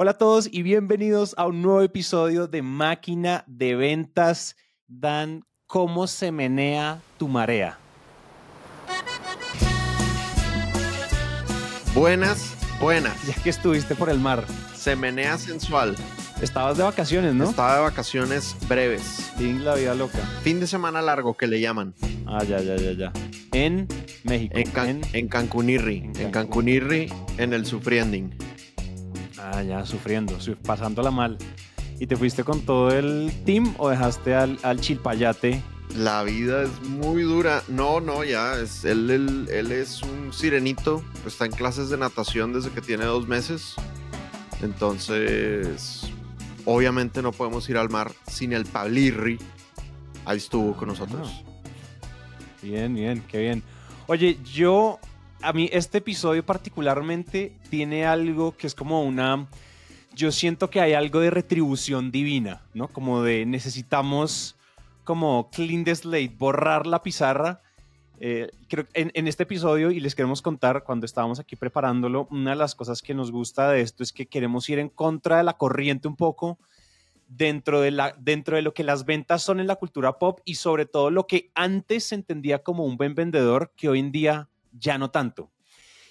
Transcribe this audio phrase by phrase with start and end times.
[0.00, 4.54] Hola a todos y bienvenidos a un nuevo episodio de Máquina de Ventas.
[4.86, 7.80] Dan, ¿cómo se menea tu marea?
[11.96, 13.26] Buenas, buenas.
[13.26, 14.44] Ya que estuviste por el mar.
[14.76, 15.96] Se menea sensual.
[16.40, 17.50] Estabas de vacaciones, ¿no?
[17.50, 19.32] Estaba de vacaciones breves.
[19.36, 20.20] Fin la vida loca.
[20.44, 21.96] Fin de semana largo que le llaman.
[22.24, 23.12] Ah, ya, ya, ya, ya.
[23.50, 23.88] En
[24.22, 24.56] México.
[24.56, 25.96] En, Can en Cancunirri.
[25.96, 26.22] En, Cancún.
[26.22, 28.38] en Cancunirri, en el Sufriending.
[29.50, 31.38] Ah, ya, sufriendo, su- pasándola mal.
[31.98, 35.62] ¿Y te fuiste con todo el team o dejaste al, al chilpayate?
[35.96, 37.62] La vida es muy dura.
[37.68, 38.60] No, no, ya.
[38.60, 41.02] Es, él, él- él es un sirenito.
[41.26, 43.74] Está en clases de natación desde que tiene dos meses.
[44.62, 46.02] Entonces,
[46.64, 49.38] obviamente no podemos ir al mar sin el Pablirri.
[50.26, 51.42] Ahí estuvo con nosotros.
[52.62, 53.62] Bien, bien, qué bien.
[54.08, 54.98] Oye, yo,
[55.42, 59.46] a mí este episodio particularmente tiene algo que es como una,
[60.14, 62.88] yo siento que hay algo de retribución divina, ¿no?
[62.88, 64.56] Como de necesitamos
[65.04, 67.62] como clean the slate, borrar la pizarra.
[68.20, 72.26] Eh, creo que en, en este episodio, y les queremos contar, cuando estábamos aquí preparándolo,
[72.30, 75.38] una de las cosas que nos gusta de esto es que queremos ir en contra
[75.38, 76.58] de la corriente un poco
[77.28, 80.56] dentro de, la, dentro de lo que las ventas son en la cultura pop y
[80.56, 84.48] sobre todo lo que antes se entendía como un buen vendedor, que hoy en día
[84.72, 85.50] ya no tanto.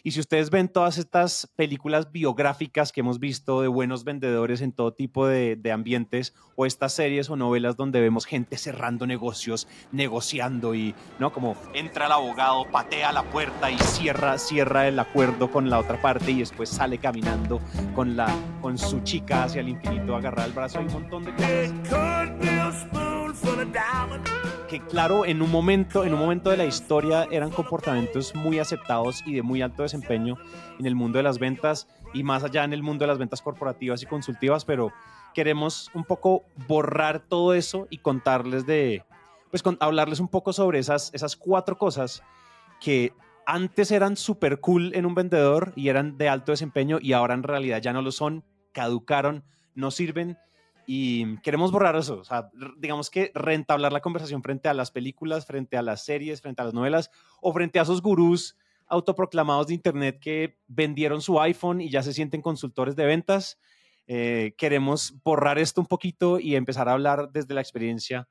[0.08, 4.72] Y si ustedes ven todas estas películas biográficas que hemos visto de buenos vendedores en
[4.72, 10.74] todo tipo de, ambientes, o estas series o novelas donde vemos gente cerrando negocios, negociando
[10.76, 11.34] y, ¿no?
[11.34, 16.02] Como entra el abogado, patea la puerta y cierra, cierra el acuerdo con la otra
[16.02, 17.60] parte y después sale caminando
[17.94, 20.80] con, la, con su chica hacia el infinito, agarrar el brazo.
[20.80, 21.34] Hay un montón de
[24.68, 29.24] que claro, en un momento, en un momento de la historia eran comportamientos muy aceptados
[29.26, 30.38] y de muy alto desempeño
[30.78, 33.42] en el mundo de las ventas y más allá en el mundo de las ventas
[33.42, 34.92] corporativas y consultivas, pero
[35.34, 39.04] queremos un poco borrar todo eso y contarles de,
[39.50, 42.22] pues hablarles un poco sobre esas, esas cuatro cosas
[42.82, 43.14] que
[43.46, 47.44] antes eran súper cool en un vendedor y eran de alto desempeño y ahora en
[47.44, 48.44] realidad ya no lo son,
[48.74, 50.38] caducaron, no sirven
[50.90, 52.22] y queremos borrar eso.
[52.78, 56.66] Digamos que rentablar la conversación frente a las películas, frente a las series, frente a
[56.66, 57.12] las novelas
[57.42, 62.14] o frente a esos gurús autoproclamados de Internet que vendieron su iPhone y ya se
[62.14, 63.60] sienten consultores de ventas.
[64.08, 68.30] Eh, queremos borrar esto un poquito y empezar a hablar desde la experiencia,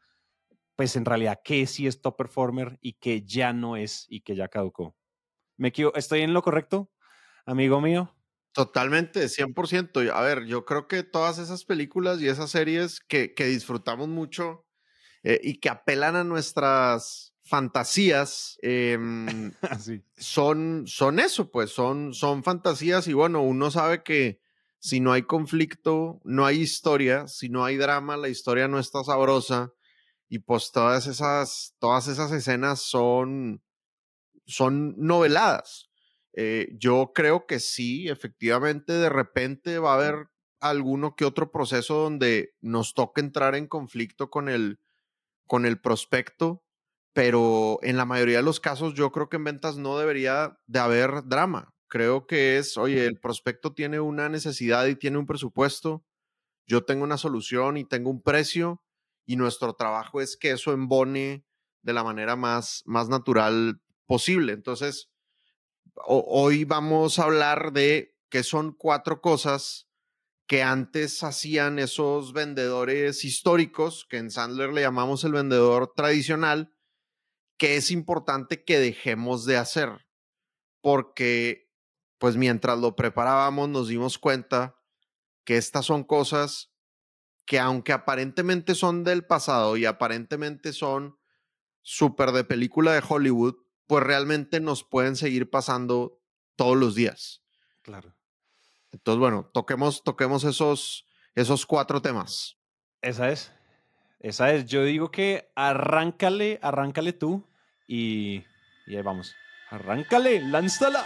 [0.77, 4.35] pues en realidad qué sí es top performer y qué ya no es y que
[4.35, 4.97] ya caducó.
[5.59, 6.91] ¿Me ¿Estoy en lo correcto,
[7.45, 8.16] amigo mío?
[8.57, 10.03] Totalmente, 100%.
[10.03, 14.09] Y, A ver, yo creo que todas esas películas y esas series que, que disfrutamos
[14.09, 14.65] mucho
[15.25, 19.53] eh, y que apelan a nuestras fantasías em,
[20.19, 24.41] son, son eso, pues son, son fantasías y bueno, uno sabe que
[24.79, 29.05] si no hay conflicto, no hay historia, si no hay drama, la historia no está
[29.05, 29.73] sabrosa
[30.29, 33.63] y pues todas esas, todas esas escenas son,
[34.47, 35.86] son noveladas.
[36.37, 40.29] Eh, yo creo que sí, efectivamente, de repente va a haber
[40.61, 44.79] alguno que otro proceso donde nos toque entrar en conflicto con el,
[45.47, 46.63] con el prospecto,
[47.15, 50.79] pero en la mayoría de los casos yo creo que en ventas no debería de
[50.79, 51.75] haber drama.
[51.89, 56.05] Creo que es, oye, el prospecto tiene una necesidad y tiene un presupuesto,
[56.67, 58.83] yo tengo una solución y tengo un precio
[59.25, 61.47] y nuestro trabajo es que eso embone
[61.83, 64.53] de la manera más, más natural posible.
[64.53, 65.09] Entonces,
[66.05, 69.89] hoy vamos a hablar de qué son cuatro cosas
[70.47, 76.73] que antes hacían esos vendedores históricos, que en Sandler le llamamos el vendedor tradicional,
[77.59, 80.07] que es importante que dejemos de hacer.
[80.81, 81.73] Porque,
[82.19, 84.77] pues mientras lo preparábamos, nos dimos cuenta
[85.45, 86.73] que estas son cosas
[87.45, 91.19] que aunque aparentemente son del pasado y aparentemente son
[91.81, 93.55] súper de película de Hollywood,
[93.87, 96.21] pues realmente nos pueden seguir pasando
[96.57, 97.43] todos los días.
[97.83, 98.15] Claro.
[98.93, 102.57] Entonces, bueno, toquemos, toquemos esos, esos cuatro temas.
[103.03, 103.53] Esa es.
[104.21, 104.67] Esa es.
[104.67, 107.47] Yo digo que arráncale, arráncale tú
[107.87, 108.45] y,
[108.87, 109.35] y ahí vamos.
[109.71, 111.05] Arráncale, lánzala.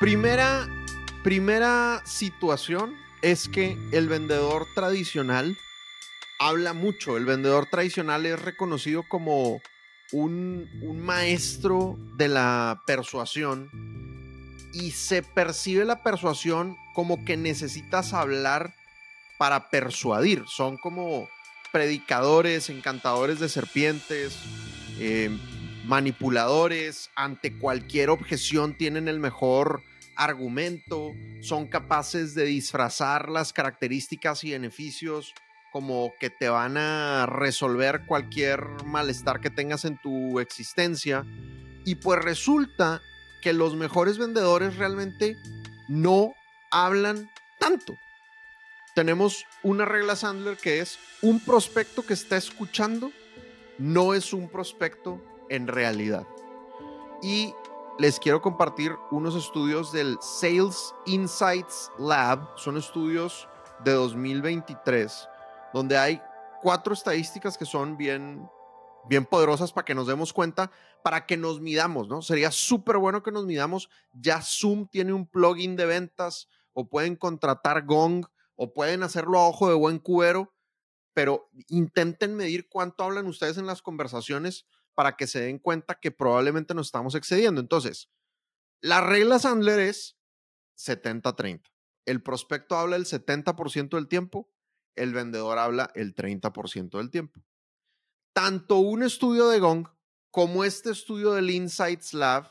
[0.00, 0.68] Primera,
[1.22, 5.56] primera situación es que el vendedor tradicional
[6.38, 7.16] habla mucho.
[7.16, 9.60] El vendedor tradicional es reconocido como
[10.12, 10.68] un,
[11.00, 13.70] maestro de la persuasión
[14.72, 18.74] y se percibe la persuasión como que necesitas hablar
[19.38, 20.44] para persuadir.
[20.46, 21.28] Son como
[21.72, 24.38] predicadores, encantadores de serpientes,
[24.98, 25.30] eh,
[25.84, 29.82] manipuladores, ante cualquier objeción tienen el mejor
[30.16, 31.12] argumento,
[31.42, 35.34] son capaces de disfrazar las características y beneficios
[35.76, 41.26] como que te van a resolver cualquier malestar que tengas en tu existencia.
[41.84, 43.02] Y pues resulta
[43.42, 45.36] que los mejores vendedores realmente
[45.86, 46.32] no
[46.70, 47.98] hablan tanto.
[48.94, 53.12] Tenemos una regla Sandler que es un prospecto que está escuchando
[53.76, 55.20] no es un prospecto
[55.50, 56.26] en realidad.
[57.20, 57.52] Y
[57.98, 62.48] les quiero compartir unos estudios del Sales Insights Lab.
[62.56, 63.46] Son estudios
[63.84, 65.28] de 2023
[65.72, 66.20] donde hay
[66.62, 68.48] cuatro estadísticas que son bien,
[69.08, 70.70] bien poderosas para que nos demos cuenta,
[71.02, 72.22] para que nos midamos, ¿no?
[72.22, 73.88] Sería súper bueno que nos midamos.
[74.12, 78.26] Ya Zoom tiene un plugin de ventas o pueden contratar Gong
[78.56, 80.54] o pueden hacerlo a ojo de buen cubero,
[81.14, 86.10] pero intenten medir cuánto hablan ustedes en las conversaciones para que se den cuenta que
[86.10, 87.60] probablemente nos estamos excediendo.
[87.60, 88.10] Entonces,
[88.80, 90.18] la regla Sandler es
[90.76, 91.62] 70-30.
[92.06, 94.50] El prospecto habla el 70% del tiempo,
[94.96, 97.42] el vendedor habla el 30% del tiempo.
[98.32, 99.88] Tanto un estudio de Gong
[100.30, 102.50] como este estudio del Insights Lab,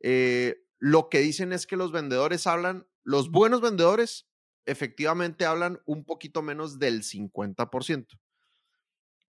[0.00, 4.26] eh, lo que dicen es que los vendedores hablan, los buenos vendedores
[4.64, 8.18] efectivamente hablan un poquito menos del 50%.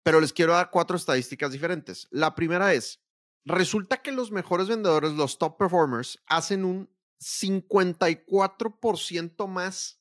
[0.02, 2.08] Pero les quiero dar cuatro estadísticas diferentes.
[2.10, 3.02] La primera es,
[3.44, 9.99] resulta que los mejores vendedores, los top performers, hacen un 54% más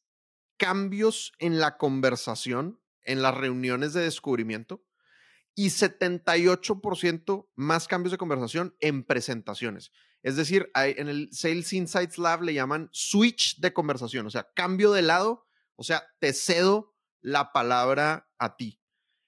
[0.59, 4.85] cambios en la conversación, en las reuniones de descubrimiento
[5.55, 9.91] y 78% más cambios de conversación en presentaciones.
[10.21, 14.91] Es decir, en el Sales Insights Lab le llaman switch de conversación, o sea, cambio
[14.91, 18.81] de lado, o sea, te cedo la palabra a ti.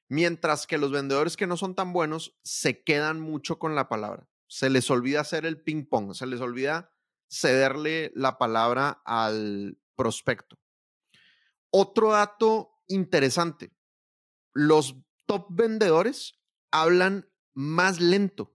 [0.09, 4.29] Mientras que los vendedores que no son tan buenos se quedan mucho con la palabra.
[4.47, 6.93] Se les olvida hacer el ping pong, se les olvida
[7.29, 10.60] cederle la palabra al prospecto.
[11.71, 13.71] Otro dato interesante,
[14.53, 14.95] los
[15.25, 16.39] top vendedores
[16.71, 18.53] hablan más lento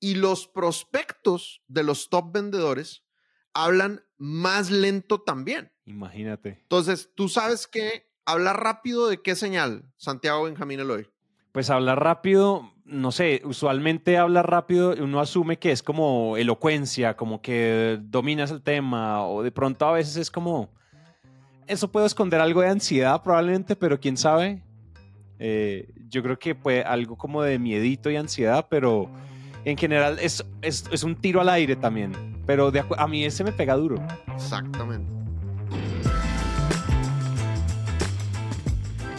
[0.00, 3.04] y los prospectos de los top vendedores
[3.54, 5.72] hablan más lento también.
[5.84, 6.58] Imagínate.
[6.62, 11.08] Entonces, tú sabes que hablar rápido de qué señal, Santiago Benjamín Eloy.
[11.52, 17.40] Pues hablar rápido, no sé, usualmente hablar rápido uno asume que es como elocuencia, como
[17.40, 20.74] que dominas el tema o de pronto a veces es como
[21.66, 24.62] eso puede esconder algo de ansiedad probablemente, pero quién sabe.
[25.38, 29.10] Eh, yo creo que puede algo como de miedito y ansiedad, pero
[29.64, 32.42] en general es, es, un tiro al aire también.
[32.46, 33.96] Pero a mí ese me pega duro.
[34.34, 35.10] Exactamente.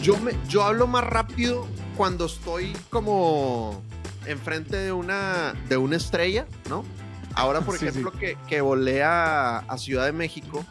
[0.00, 1.66] Yo, me, yo hablo más rápido
[1.96, 3.82] cuando estoy como
[4.26, 6.84] enfrente de una, de una estrella, ¿no?
[7.34, 10.64] Ahora, por ejemplo, Que, que volé a, a Ciudad de México,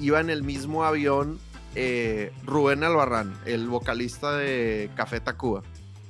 [0.00, 1.38] iba en el mismo avión
[1.74, 5.62] eh, Rubén Albarrán, el vocalista de Café Tacuba,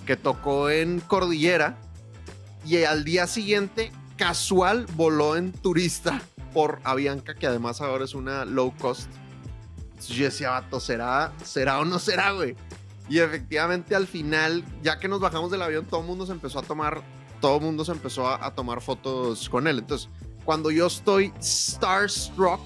[0.07, 1.79] que tocó en Cordillera
[2.67, 6.21] y al día siguiente, casual, voló en turista
[6.53, 9.11] por Avianca, que además ahora es una low cost.
[10.09, 12.57] yo decía, vato, ¿será, ¿será o no será, güey?
[13.09, 16.59] Y efectivamente al final, ya que nos bajamos del avión, todo el mundo se empezó
[16.59, 17.03] a tomar,
[17.41, 19.79] todo mundo se empezó a tomar fotos con él.
[19.81, 20.09] Entonces,
[20.45, 22.61] cuando yo estoy starstruck,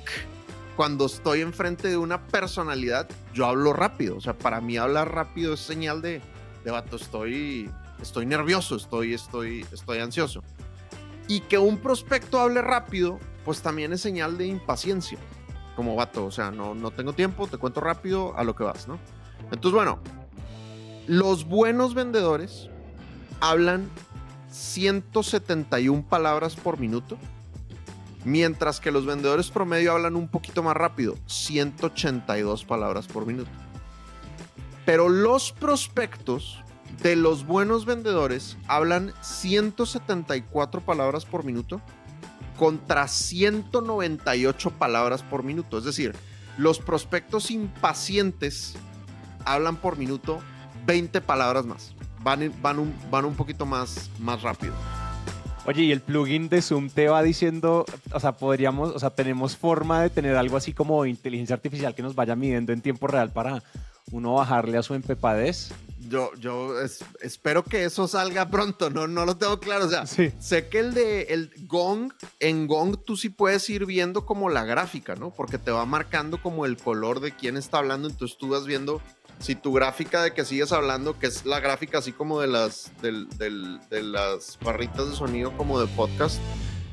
[0.78, 4.16] cuando estoy enfrente de una personalidad, yo hablo rápido.
[4.16, 6.22] O sea, para mí hablar rápido es señal de,
[6.64, 7.68] de vato, estoy,
[8.00, 10.44] estoy nervioso, estoy, estoy, estoy ansioso.
[11.26, 15.18] Y que un prospecto hable rápido, pues también es señal de impaciencia.
[15.74, 18.86] Como vato, o sea, no, no tengo tiempo, te cuento rápido a lo que vas,
[18.86, 19.00] ¿no?
[19.50, 19.98] Entonces, bueno,
[21.08, 22.70] los buenos vendedores
[23.40, 23.90] hablan
[24.52, 27.18] 171 palabras por minuto
[28.28, 33.50] Mientras que los vendedores promedio hablan un poquito más rápido, 182 palabras por minuto.
[34.84, 36.62] Pero los prospectos
[37.02, 41.80] de los buenos vendedores hablan 174 palabras por minuto
[42.58, 45.78] contra 198 palabras por minuto.
[45.78, 46.14] Es decir,
[46.58, 48.74] los prospectos impacientes
[49.46, 50.40] hablan por minuto
[50.84, 51.94] 20 palabras más.
[52.22, 54.74] Van, un, van un poquito más, más rápido.
[55.68, 59.54] Oye, y el plugin de Zoom te va diciendo, o sea, podríamos, o sea, tenemos
[59.54, 63.30] forma de tener algo así como inteligencia artificial que nos vaya midiendo en tiempo real
[63.34, 63.62] para
[64.10, 65.70] uno bajarle a su empepadez.
[66.08, 66.72] Yo, yo
[67.20, 69.84] espero que eso salga pronto, no, no lo tengo claro.
[69.84, 74.24] O sea, sé que el de el Gong, en Gong tú sí puedes ir viendo
[74.24, 75.34] como la gráfica, ¿no?
[75.34, 79.02] Porque te va marcando como el color de quién está hablando, entonces tú vas viendo
[79.38, 82.92] si tu gráfica de que sigues hablando, que es la gráfica así como de las,
[83.00, 86.40] de las barritas de sonido como de podcast,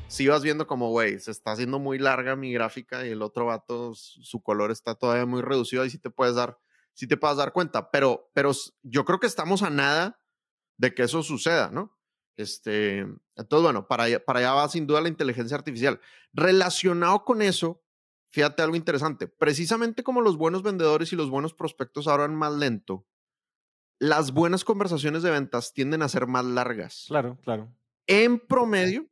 [0.08, 3.46] si vas viendo como, güey, se está haciendo muy larga mi gráfica y el otro
[3.46, 6.58] vato, su color está todavía muy reducido, y sí te puedes dar,
[6.94, 10.20] sí te puedes dar cuenta, pero, pero yo creo que estamos a nada
[10.78, 11.98] de que eso suceda, ¿no?
[12.36, 12.98] Este,
[13.34, 16.00] entonces, bueno, para para allá va sin duda la inteligencia artificial.
[16.34, 17.82] Relacionado con eso,
[18.30, 23.06] fíjate algo interesante, precisamente como los buenos vendedores y los buenos prospectos van más lento,
[23.98, 27.06] las buenas conversaciones de ventas tienden a ser más largas.
[27.08, 27.74] Claro, claro.
[28.06, 29.08] En promedio,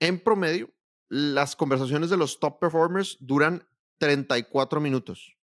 [0.00, 0.72] en promedio,
[1.08, 3.66] las conversaciones de los top performers duran
[3.98, 5.36] 34 minutos,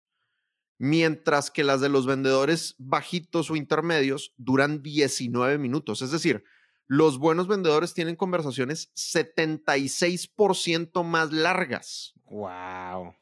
[0.78, 6.02] mientras que las de los vendedores bajitos o intermedios duran 19 minutos.
[6.02, 6.44] Es decir,
[6.86, 12.12] los buenos vendedores tienen conversaciones 76% más largas.
[12.26, 13.14] Wow.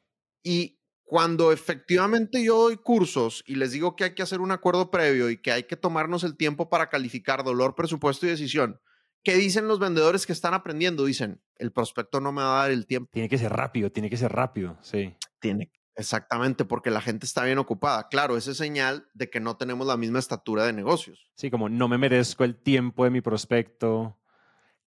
[0.43, 4.91] Y cuando efectivamente yo doy cursos y les digo que hay que hacer un acuerdo
[4.91, 8.81] previo y que hay que tomarnos el tiempo para calificar dolor, presupuesto y decisión,
[9.23, 11.05] ¿qué dicen los vendedores que están aprendiendo?
[11.05, 13.11] Dicen, el prospecto no me va a dar el tiempo.
[13.13, 15.15] Tiene que ser rápido, tiene que ser rápido, sí.
[15.39, 18.09] Tiene, exactamente, porque la gente está bien ocupada.
[18.09, 21.31] Claro, esa es señal de que no tenemos la misma estatura de negocios.
[21.37, 24.19] Sí, como no me merezco el tiempo de mi prospecto.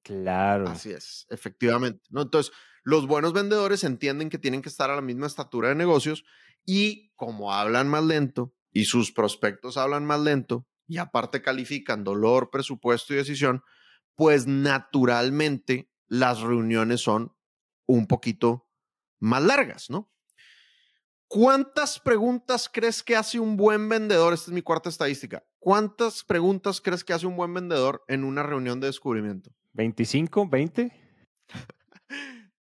[0.04, 0.70] Claro.
[0.70, 2.02] Así es, efectivamente.
[2.10, 2.22] ¿no?
[2.22, 6.24] Entonces, los buenos vendedores entienden que tienen que estar a la misma estatura de negocios
[6.66, 12.50] y como hablan más lento y sus prospectos hablan más lento y aparte califican dolor,
[12.50, 13.62] presupuesto y decisión,
[14.16, 17.36] pues naturalmente las reuniones son
[17.86, 18.70] un poquito
[19.20, 20.12] más largas, ¿no?
[21.28, 24.34] ¿Cuántas preguntas crees que hace un buen vendedor?
[24.34, 25.44] Esta es mi cuarta estadística.
[25.60, 29.52] ¿Cuántas preguntas crees que hace un buen vendedor en una reunión de descubrimiento?
[29.74, 30.50] ¿25?
[30.50, 30.92] ¿20?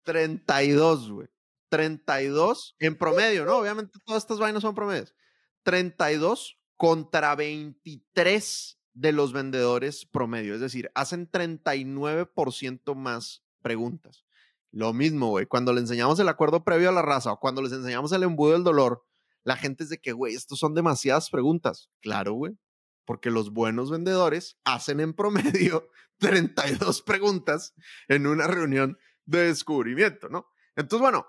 [0.03, 1.27] 32, güey.
[1.69, 3.57] 32 en promedio, ¿no?
[3.57, 5.15] Obviamente todas estas vainas son promedios.
[5.63, 10.55] 32 contra 23 de los vendedores promedio.
[10.55, 14.26] Es decir, hacen 39% más preguntas.
[14.71, 15.45] Lo mismo, güey.
[15.45, 18.53] Cuando le enseñamos el acuerdo previo a la raza o cuando les enseñamos el embudo
[18.53, 19.05] del dolor,
[19.43, 21.89] la gente es de que, güey, estos son demasiadas preguntas.
[22.01, 22.57] Claro, güey.
[23.05, 27.73] Porque los buenos vendedores hacen en promedio 32 preguntas
[28.07, 30.47] en una reunión de descubrimiento, ¿no?
[30.75, 31.25] Entonces, bueno,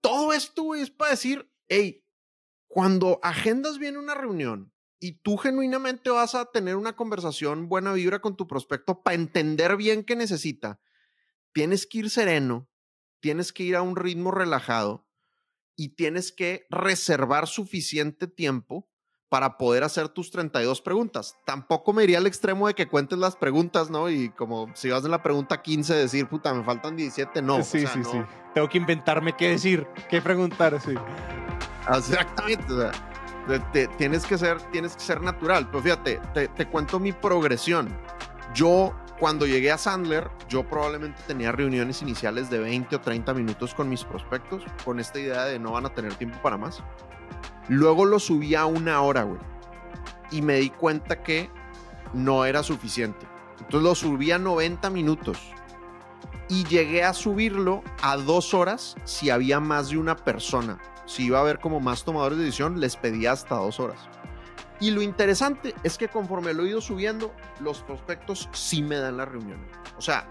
[0.00, 2.04] todo esto es para decir, hey,
[2.68, 8.20] cuando agendas bien una reunión y tú genuinamente vas a tener una conversación buena vibra
[8.20, 10.80] con tu prospecto para entender bien qué necesita,
[11.52, 12.68] tienes que ir sereno,
[13.20, 15.06] tienes que ir a un ritmo relajado
[15.76, 18.88] y tienes que reservar suficiente tiempo
[19.28, 21.36] para poder hacer tus 32 preguntas.
[21.44, 24.08] Tampoco me iría al extremo de que cuentes las preguntas, ¿no?
[24.08, 27.62] Y como si vas en la pregunta 15 decir, puta, me faltan 17, no.
[27.62, 28.22] Sí, sí, sí.
[28.54, 30.94] Tengo que inventarme qué decir, qué preguntar, sí.
[31.94, 32.92] Exactamente, o sea,
[33.96, 35.68] tienes, que ser, tienes que ser natural.
[35.70, 37.94] Pero fíjate, te, te cuento mi progresión.
[38.54, 43.74] Yo, cuando llegué a Sandler, yo probablemente tenía reuniones iniciales de 20 o 30 minutos
[43.74, 46.82] con mis prospectos, con esta idea de no van a tener tiempo para más.
[47.68, 49.40] Luego lo subí a una hora, güey.
[50.30, 51.50] Y me di cuenta que
[52.14, 53.26] no era suficiente.
[53.60, 55.38] Entonces lo subí a 90 minutos.
[56.48, 60.78] Y llegué a subirlo a dos horas si había más de una persona.
[61.04, 63.98] Si iba a haber como más tomadores de decisión, les pedía hasta dos horas.
[64.80, 69.16] Y lo interesante es que conforme lo he ido subiendo, los prospectos sí me dan
[69.16, 69.66] la reunión.
[69.96, 70.26] O sea,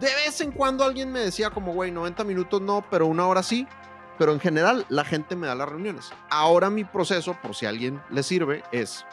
[0.00, 3.42] de vez en cuando alguien me decía como, güey, 90 minutos no, pero una hora
[3.42, 3.66] sí
[4.18, 6.12] pero en general la gente me da las reuniones.
[6.30, 9.04] Ahora mi proceso, por si a alguien le sirve, es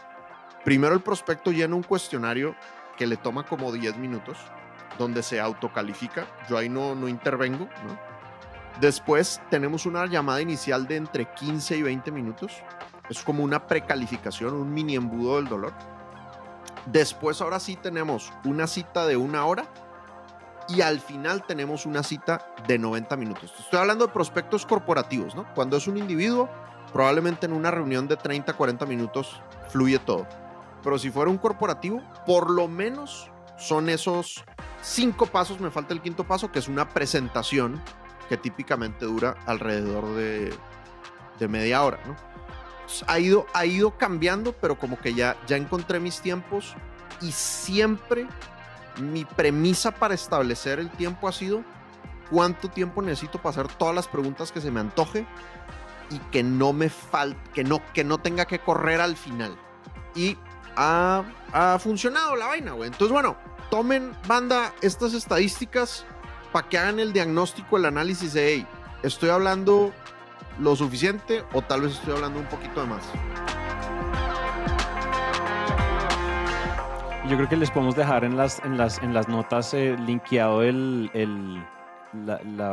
[0.63, 2.55] primero el prospecto llena un cuestionario
[2.97, 4.37] que le toma como 10 minutos,
[4.97, 6.27] donde se autocalifica.
[6.49, 8.11] Yo ahí no, no intervengo, ¿no?
[8.79, 12.53] Después tenemos una llamada inicial de entre 15 y 20 minutos.
[13.09, 15.73] Es como una precalificación, un mini embudo del dolor.
[16.85, 19.65] Después ahora sí tenemos una cita de una hora
[20.67, 23.53] y al final tenemos una cita de 90 minutos.
[23.59, 25.45] Estoy hablando de prospectos corporativos, ¿no?
[25.53, 26.49] Cuando es un individuo,
[26.93, 30.27] probablemente en una reunión de 30, 40 minutos fluye todo.
[30.83, 34.43] Pero si fuera un corporativo, por lo menos son esos
[34.81, 37.81] cinco pasos, me falta el quinto paso, que es una presentación
[38.29, 40.53] que típicamente dura alrededor de,
[41.47, 42.15] media hora, ¿no?
[43.07, 46.75] Ha ido, ha ido cambiando, pero como que ya, ya encontré mis tiempos
[47.21, 48.27] y siempre
[48.99, 51.63] mi premisa para establecer el tiempo ha sido
[52.29, 55.25] cuánto tiempo necesito para hacer todas las preguntas que se me antoje
[56.09, 59.57] y que no me falte, que no, que no tenga que correr al final.
[60.15, 60.37] Y
[60.75, 62.87] ha, ha funcionado la vaina, güey.
[62.87, 63.37] Entonces, bueno,
[63.69, 66.05] tomen, banda, estas estadísticas
[66.51, 68.67] para que hagan el diagnóstico, el análisis de, hey,
[69.03, 69.93] estoy hablando
[70.61, 73.03] lo suficiente o tal vez estoy hablando un poquito de más.
[77.27, 80.63] Yo creo que les podemos dejar en las, en las, en las notas eh, linkeado
[80.63, 81.63] el, el,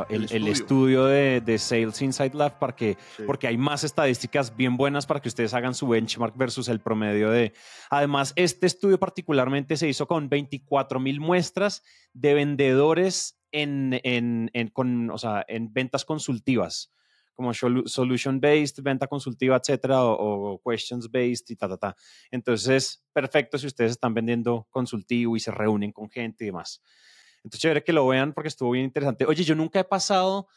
[0.09, 5.21] el, estudio, de, Sales Inside Lab para que, porque hay más estadísticas bien buenas para
[5.21, 7.53] que ustedes hagan su benchmark versus el promedio de...
[7.89, 14.67] Además, este estudio particularmente se hizo con 24 mil muestras de vendedores en, en, en,
[14.67, 16.91] con, o sea, en ventas consultivas
[17.39, 21.95] como solution based, venta consultiva, etcétera, o, questions based y ta, ta, ta.
[22.29, 26.83] Entonces, perfecto si ustedes están vendiendo consultivo y se reúnen con gente y demás.
[27.37, 29.23] Entonces, chévere que lo vean porque estuvo bien interesante.
[29.25, 30.49] Oye, yo nunca he pasado,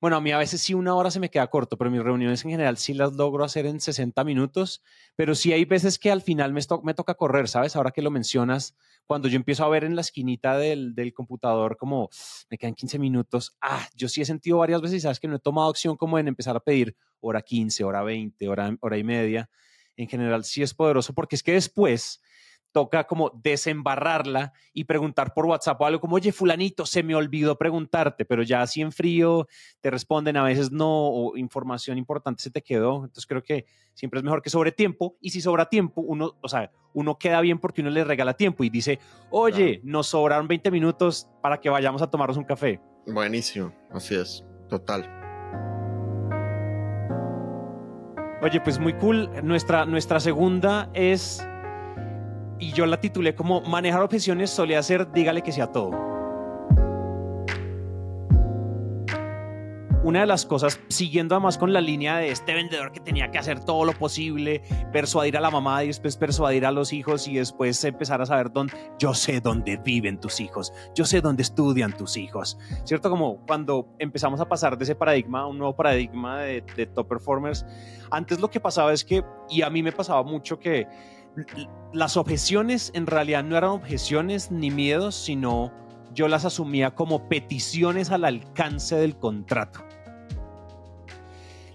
[0.00, 2.44] bueno, a mí a veces sí una hora se me queda corto, pero mis reuniones
[2.44, 4.82] en general sí las logro hacer en 60 minutos,
[5.14, 7.76] pero sí hay veces que al final me, toca correr, ¿sabes?
[7.76, 8.76] Ahora que lo mencionas,
[9.06, 12.10] cuando yo empiezo a ver en la esquinita del, del, computador como
[12.50, 15.18] me quedan 15 minutos, ah, yo sí he sentido varias veces, ¿sabes?
[15.18, 18.76] Que no he tomado acción como en empezar a pedir hora 15, hora 20, hora,
[18.80, 19.48] hora y media.
[19.96, 22.20] En general sí es poderoso porque es que después
[22.76, 27.56] toca como desembarrarla y preguntar por WhatsApp o algo como, oye, fulanito, se me olvidó
[27.56, 29.48] preguntarte, pero ya así en frío
[29.80, 32.96] te responden, a veces no, o información importante se te quedó.
[32.96, 33.64] Entonces creo que
[33.94, 37.40] siempre es mejor que sobre tiempo y si sobra tiempo, uno, o sea, uno queda
[37.40, 38.98] bien porque uno le regala tiempo y dice,
[39.30, 42.78] oye, nos sobraron 20 minutos para que vayamos a tomarnos un café.
[43.06, 45.10] Buenísimo, así es, total.
[48.42, 49.30] Oye, pues muy cool.
[49.42, 51.42] Nuestra, nuestra segunda es
[52.58, 56.16] y yo la titulé como Manejar objeciones solía ser dígale que sea todo.
[60.06, 63.38] Una de las cosas, siguiendo además con la línea de este vendedor que tenía que
[63.38, 67.34] hacer todo lo posible, persuadir a la mamá y después persuadir a los hijos y
[67.34, 71.96] después empezar a saber dónde, yo sé dónde viven tus hijos, yo sé dónde estudian
[71.96, 73.10] tus hijos, ¿cierto?
[73.10, 77.08] Como cuando empezamos a pasar de ese paradigma a un nuevo paradigma de, de top
[77.08, 77.66] performers,
[78.08, 80.86] antes lo que pasaba es que, y a mí me pasaba mucho que
[81.92, 85.72] las objeciones en realidad no eran objeciones ni miedos, sino
[86.14, 89.86] yo las asumía como peticiones al alcance del contrato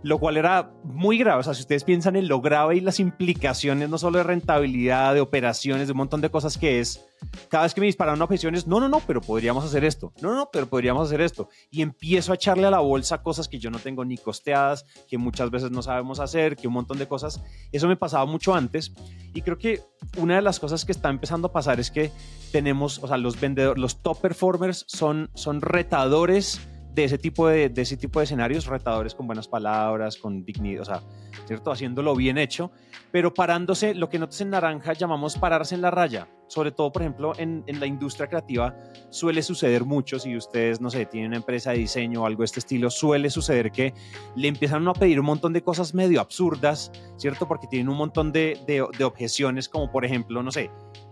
[0.03, 1.41] lo cual era muy grave.
[1.41, 5.13] O sea, si ustedes piensan en lo grave y las implicaciones, no solo de rentabilidad,
[5.13, 7.05] de operaciones, de un montón de cosas que es,
[7.49, 10.13] cada vez que me disparan una objeción es, no, no, no, pero podríamos hacer esto.
[10.21, 11.49] No, no, pero podríamos hacer esto.
[11.69, 15.17] Y empiezo a echarle a la bolsa cosas que yo no tengo ni costeadas, que
[15.17, 17.41] muchas veces no sabemos hacer, que un montón de cosas.
[17.71, 18.93] Eso me pasaba mucho antes.
[19.33, 19.81] Y creo que
[20.17, 22.11] una de las cosas que está empezando a pasar es que
[22.51, 26.59] tenemos, o sea, los vendedores, los top performers son, son retadores
[26.93, 30.85] de ese tipo de, ese tipo de escenarios retadores con buenas palabras, con dignidad, o
[30.85, 31.01] sea,
[31.45, 31.71] ¿cierto?
[31.71, 32.71] Haciéndolo bien hecho,
[33.11, 36.27] pero parándose, lo que nosotros en Naranja llamamos pararse en la raya.
[36.47, 38.75] Sobre todo, por ejemplo, en, en la industria creativa
[39.09, 42.45] suele suceder mucho, si ustedes, no sé, tienen una empresa de diseño o algo de
[42.45, 43.93] este estilo, suele suceder que
[44.35, 47.47] le empiezan a pedir un montón de cosas medio absurdas, ¿cierto?
[47.47, 50.69] Porque tienen un montón de, de, de objeciones, como por ejemplo, no sé,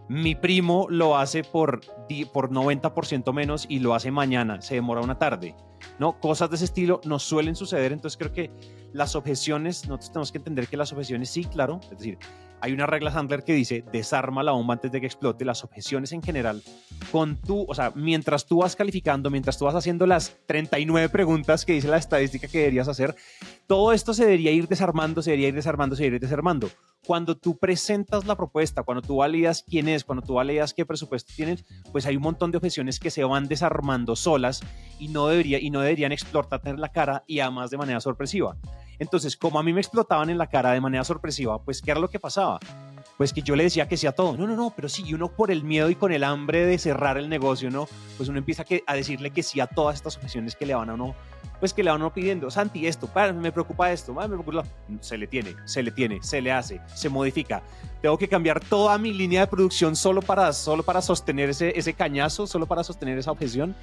[0.10, 1.82] mi primo lo hace por,
[2.34, 5.56] por 90% menos y lo hace mañana, se demora una tarde.
[6.00, 6.20] ¿No?
[6.20, 8.52] Cosas de ese estilo nos suelen suceder, entonces creo que
[8.94, 12.18] las objeciones, nosotros tenemos que entender que las objeciones sí, claro, es decir,
[12.62, 15.45] hay una regla Handler que dice desarma la bomba antes de que explote.
[15.45, 16.62] Las objeciones en general,
[17.12, 21.65] con tú, o sea, mientras tú vas calificando, mientras tú vas haciendo las 39 preguntas
[21.65, 23.15] que dice la estadística que deberías hacer,
[23.67, 26.69] todo esto se debería ir desarmando, se debería ir desarmando, se debería ir desarmando.
[27.06, 31.32] Cuando tú presentas la propuesta, cuando tú validas quién es, cuando tú validas qué presupuesto
[31.36, 34.62] tienes, pues hay un montón de objeciones que se van desarmando solas
[35.00, 38.58] y no, debería, y no deberían explotar la cara y además de manera sorpresiva.
[39.00, 42.00] Entonces, como a mí me explotaban en la cara de manera sorpresiva, pues, ¿qué era
[42.00, 42.60] lo que pasaba?
[43.18, 44.38] Pues que yo le decía que sí a todo.
[44.38, 46.78] No, no, no, pero sí, y uno por el miedo y con el hambre de
[46.78, 47.88] cerrar el negocio, ¿no?
[48.18, 50.94] Pues uno empieza a decirle que sí a todas estas objeciones que le van a
[50.94, 51.16] uno,
[51.60, 52.52] pues que le van a uno pidiendo.
[52.52, 54.64] Santi, esto, me preocupa esto, me preocupa.
[55.02, 57.64] Se le tiene, se le tiene, se le hace, se modifica.
[58.02, 61.94] Tengo que cambiar toda mi línea de producción solo para, solo para sostener ese, ese
[61.94, 63.76] cañazo, solo para sostener esa objeción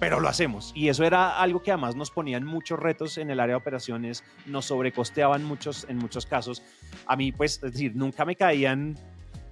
[0.00, 0.72] pero lo hacemos.
[0.74, 4.24] Y eso era algo que además nos ponían muchos retos en el área de operaciones,
[4.46, 6.62] nos sobrecosteaban muchos, en muchos casos.
[7.06, 8.98] A mí, pues, es decir, nunca me caían,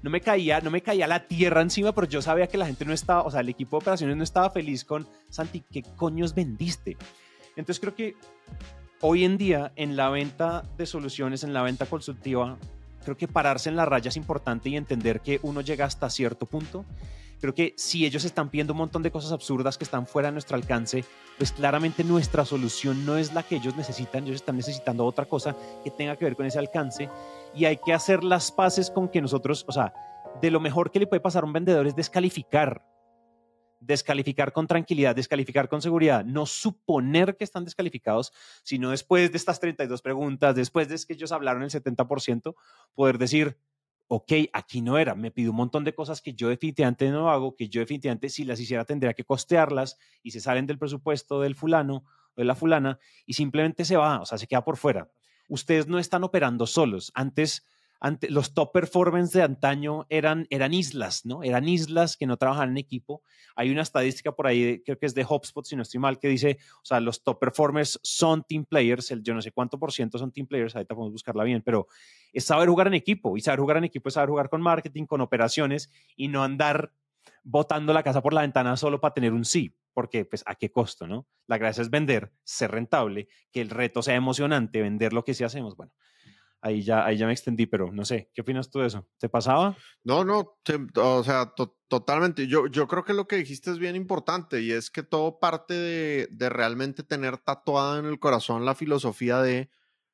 [0.02, 2.86] no me caía, no me caía la tierra encima, pero yo sabía que la gente
[2.86, 6.34] no estaba, o sea, el equipo de operaciones no estaba feliz con, Santi, ¿qué coños
[6.34, 6.96] vendiste?
[7.54, 8.16] Entonces creo que
[9.02, 12.56] hoy en día en la venta de soluciones, en la venta consultiva,
[13.04, 16.46] creo que pararse en la raya es importante y entender que uno llega hasta cierto
[16.46, 16.86] punto
[17.40, 20.32] Creo que si ellos están pidiendo un montón de cosas absurdas que están fuera de
[20.32, 21.04] nuestro alcance,
[21.36, 25.54] pues claramente nuestra solución no es la que ellos necesitan, ellos están necesitando otra cosa
[25.84, 27.08] que tenga que ver con ese alcance.
[27.54, 29.92] Y hay que hacer las paces con que nosotros, o sea,
[30.40, 32.84] de lo mejor que le puede pasar a un vendedor es descalificar,
[33.80, 38.32] descalificar con tranquilidad, descalificar con seguridad, no suponer que están descalificados,
[38.64, 42.54] sino después de estas 32 preguntas, después de que ellos hablaron el 70%,
[42.94, 43.56] poder decir,
[44.08, 47.54] ok, aquí no era, me pidió un montón de cosas que yo definitivamente no hago,
[47.54, 51.54] que yo definitivamente si las hiciera tendría que costearlas y se salen del presupuesto del
[51.54, 55.10] fulano o de la fulana y simplemente se va, o sea, se queda por fuera.
[55.48, 57.12] Ustedes no están operando solos.
[57.14, 57.66] Antes
[58.28, 61.42] los top performance de antaño eran, eran islas, ¿no?
[61.42, 63.22] Eran islas que no trabajaban en equipo.
[63.56, 66.28] Hay una estadística por ahí, creo que es de HubSpot, si no estoy mal, que
[66.28, 69.92] dice, o sea, los top performers son team players, el, yo no sé cuánto por
[69.92, 71.88] ciento son team players, ahorita podemos buscarla bien, pero
[72.32, 75.06] es saber jugar en equipo y saber jugar en equipo es saber jugar con marketing,
[75.06, 76.92] con operaciones y no andar
[77.42, 80.70] botando la casa por la ventana solo para tener un sí, porque pues a qué
[80.70, 81.26] costo, ¿no?
[81.46, 85.42] La gracia es vender, ser rentable, que el reto sea emocionante, vender lo que sí
[85.42, 85.92] hacemos, bueno
[86.60, 89.08] ahí ya, ahí ya me extendí, pero no sé, ¿qué opinas tú de eso?
[89.18, 89.76] ¿Te pasaba?
[90.04, 90.58] No, no,
[90.96, 91.52] o sea,
[91.88, 92.46] totalmente.
[92.46, 95.74] Yo, yo creo que lo que dijiste es bien importante y es que todo parte
[95.74, 99.70] de, de, realmente tener tatuada en el corazón la filosofía de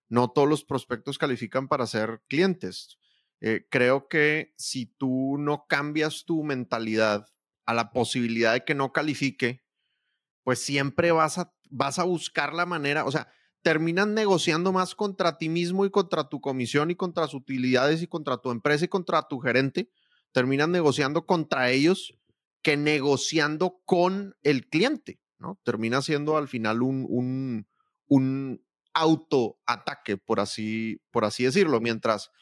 [0.09, 2.99] no todos los prospectos califican para ser clientes.
[3.41, 7.27] Eh, creo que si tú no cambias tu mentalidad
[7.67, 9.65] a la posibilidad de que no califique,
[10.45, 13.29] pues siempre vas a, vas a buscar la manera, o sea,
[13.65, 18.07] terminan negociando más contra ti mismo y contra tu comisión y contra sus utilidades y
[18.07, 19.91] contra tu empresa y contra tu gerente,
[20.33, 22.15] terminan negociando contra ellos
[22.63, 25.59] que negociando con el cliente, ¿no?
[25.65, 27.67] Termina siendo al final un, un,
[28.07, 32.33] un autoataque, por así, por así decirlo, mientras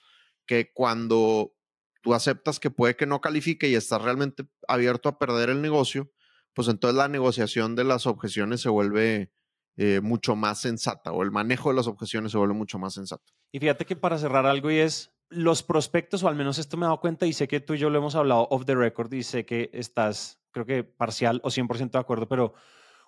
[0.45, 1.55] que cuando
[2.03, 6.11] tú aceptas que puede que no califique y estás realmente abierto a perder el negocio,
[6.53, 9.31] pues entonces la negociación de las objeciones se vuelve
[9.77, 13.33] eh, mucho más sensata o el manejo de las objeciones se vuelve mucho más sensato.
[13.51, 16.85] Y fíjate que para cerrar algo y es los prospectos, o al menos esto me
[16.85, 19.13] he dado cuenta y sé que tú y yo lo hemos hablado off the record
[19.13, 22.55] y sé que estás, creo que parcial o 100% de acuerdo, pero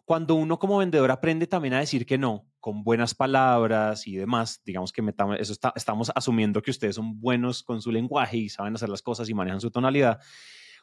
[0.05, 4.61] cuando uno como vendedor aprende también a decir que no, con buenas palabras y demás,
[4.64, 5.03] digamos que
[5.38, 9.29] eso estamos asumiendo que ustedes son buenos con su lenguaje y saben hacer las cosas
[9.29, 10.20] y manejan su tonalidad.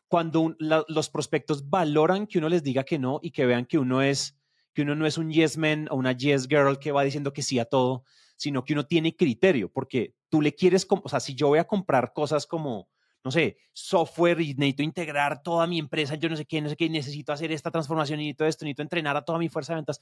[0.08, 4.02] Cuando los prospectos valoran que uno les diga que no y que vean que uno
[4.02, 4.40] es
[4.73, 7.41] que uno no es un yes man o una yes girl que va diciendo que
[7.41, 8.03] sí a todo,
[8.38, 11.67] sino que uno tiene criterio, porque tú le quieres, o sea, si yo voy a
[11.67, 12.89] comprar cosas como,
[13.23, 16.75] no sé, software y necesito integrar toda mi empresa, yo no sé qué, no sé
[16.75, 19.77] qué, necesito hacer esta transformación y todo esto, necesito entrenar a toda mi fuerza de
[19.77, 20.01] ventas,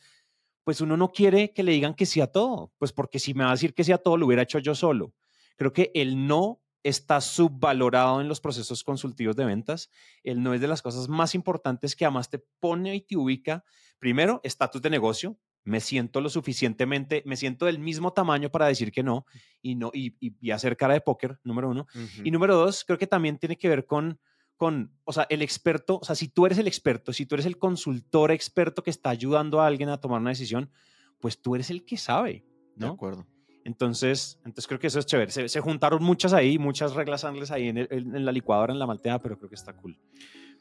[0.63, 3.43] pues uno no quiere que le digan que sí a todo, pues porque si me
[3.43, 5.13] va a decir que sí a todo, lo hubiera hecho yo solo.
[5.58, 9.89] Creo que el no está subvalorado en los procesos consultivos de ventas.
[10.24, 13.63] El no es de las cosas más importantes que además te pone y te ubica
[14.00, 18.92] primero, estatus de negocio, me siento lo suficientemente, me siento del mismo tamaño para decir
[18.92, 19.26] que no
[19.62, 21.86] y, no, y, hacer cara de póker, número uno.
[22.24, 24.20] Y número dos, creo que también tiene que ver con,
[24.56, 27.46] con, o sea, el experto, o sea, si tú eres el experto, si tú eres
[27.46, 30.72] el consultor experto que está ayudando a alguien a tomar una decisión,
[31.20, 32.88] pues tú eres el que sabe, ¿no?
[32.88, 33.28] De acuerdo.
[33.63, 35.32] Entonces, entonces creo que eso es chévere.
[35.32, 39.19] Se, juntaron muchas ahí, muchas reglas ángeles ahí en, en, la licuadora, en la malteada,
[39.19, 39.98] pero creo que está cool.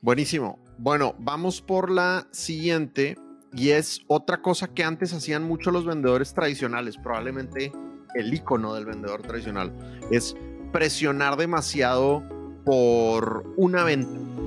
[0.01, 0.59] Buenísimo.
[0.79, 3.17] Bueno, vamos por la siguiente
[3.53, 7.73] y es otra cosa que antes hacían mucho los vendedores tradicionales, probablemente
[8.15, 9.73] el icono del vendedor tradicional,
[10.11, 10.37] es
[10.73, 12.23] presionar demasiado
[12.65, 14.38] por una venta.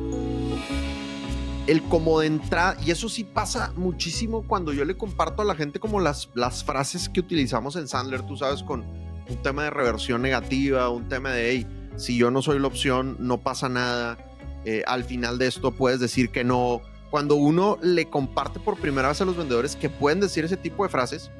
[1.67, 5.55] El como de entrada, y eso sí pasa muchísimo cuando yo le comparto a la
[5.55, 8.83] gente como las, las frases que utilizamos en Sandler, tú sabes, con
[9.29, 13.15] un tema de reversión negativa, un tema de, hey, si yo no soy la opción,
[13.19, 14.17] no pasa nada,
[14.65, 19.09] eh, al final de esto puedes decir que no, cuando uno le comparte por primera
[19.09, 21.31] vez a los vendedores que pueden decir ese tipo de frases,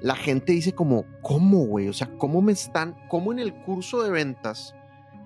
[0.00, 1.88] la gente dice como, ¿cómo, güey?
[1.88, 4.74] O sea, ¿cómo me están, cómo en el curso de ventas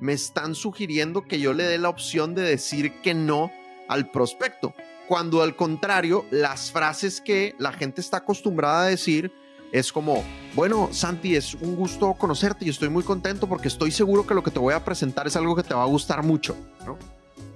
[0.01, 3.51] me están sugiriendo que yo le dé la opción de decir que no
[3.91, 4.73] al prospecto?
[5.09, 9.33] Cuando al contrario, las frases que la gente está acostumbrada a decir
[9.73, 10.25] es como,
[10.55, 14.43] bueno, Santi, es un gusto conocerte y estoy muy contento porque estoy seguro que lo
[14.43, 16.97] que te voy a presentar es algo que te va a gustar mucho, ¿no?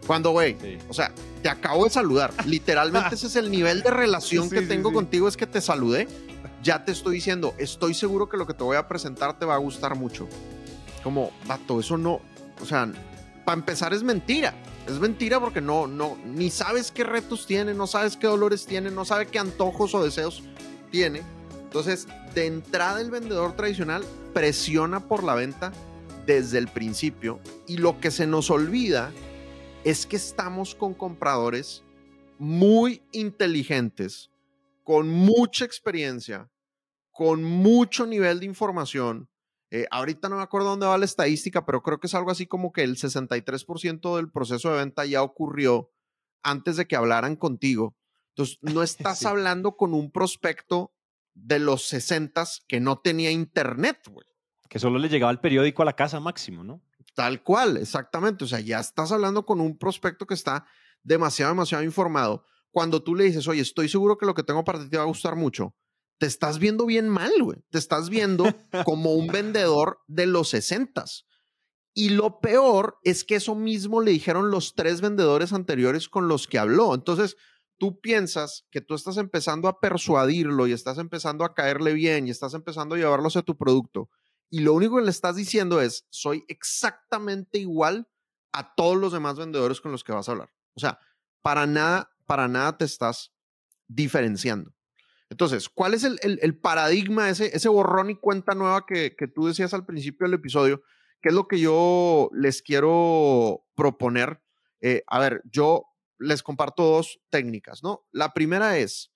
[0.07, 0.57] Cuando, güey,
[0.89, 2.33] o sea, te acabo de saludar.
[2.47, 6.09] Literalmente ese es el nivel de relación que tengo contigo, es que te saludé.
[6.63, 9.55] Ya te estoy diciendo, estoy seguro que lo que te voy a presentar te va
[9.55, 10.29] a gustar mucho.
[11.03, 12.21] Como, vato, eso no,
[12.61, 12.91] o sea,
[13.45, 14.55] para empezar es mentira.
[14.87, 18.91] Es mentira porque no, no, ni sabes qué retos tiene, no sabes qué dolores tiene,
[18.91, 20.43] no sabe qué antojos o deseos
[20.91, 21.23] tiene.
[21.65, 25.73] Entonces, de entrada el vendedor tradicional presiona por la venta
[26.27, 29.13] desde el principio y lo que se nos olvida
[29.85, 31.83] es que estamos con compradores
[32.39, 34.31] muy inteligentes,
[34.83, 36.51] con mucha experiencia,
[37.11, 39.29] con mucho nivel de información.
[39.75, 42.47] Eh, ahorita no me acuerdo dónde va la estadística, pero creo que es algo así
[42.47, 45.91] como que el 63% del proceso de venta ya ocurrió
[46.45, 47.97] antes de que hablaran contigo.
[48.29, 50.95] Entonces, no estás hablando con un prospecto
[51.35, 54.25] de los 60 que no tenía internet, güey.
[54.69, 56.81] Que solo le llegaba el periódico a la casa máximo, ¿no?
[57.17, 58.45] Tal cual, exactamente.
[58.45, 60.67] O sea, ya estás hablando con un prospecto que está
[61.03, 62.45] demasiado, demasiado informado.
[62.71, 65.03] Cuando tú le dices, oye, estoy seguro que lo que tengo para ti te va
[65.03, 65.75] a gustar mucho,
[66.19, 67.59] te estás viendo bien mal, güey.
[67.71, 68.45] Te estás viendo
[68.85, 71.27] como un vendedor de los sesentas.
[71.95, 76.49] Y lo peor es que eso mismo le dijeron los tres vendedores anteriores con los
[76.49, 76.95] que habló.
[76.95, 77.37] Entonces,
[77.79, 82.31] tú piensas que tú estás empezando a persuadirlo y estás empezando a caerle bien y
[82.31, 84.09] estás empezando a llevarlo hacia tu producto.
[84.51, 88.09] Y lo único que le estás diciendo es, soy exactamente igual
[88.53, 90.51] a todos los demás vendedores con los que vas a hablar.
[90.75, 90.99] O sea,
[91.43, 93.33] para nada, para nada te estás
[93.87, 94.73] diferenciando.
[95.35, 99.85] Entonces, ¿cuál es el, paradigma, ese, ese borrón y cuenta nueva que, tú decías al
[99.85, 100.85] principio del episodio?
[101.21, 104.41] ¿Qué es lo que yo les quiero proponer?
[104.81, 105.87] Eh, a ver, yo
[106.21, 108.07] les comparto dos técnicas, ¿no?
[108.13, 109.13] La primera es,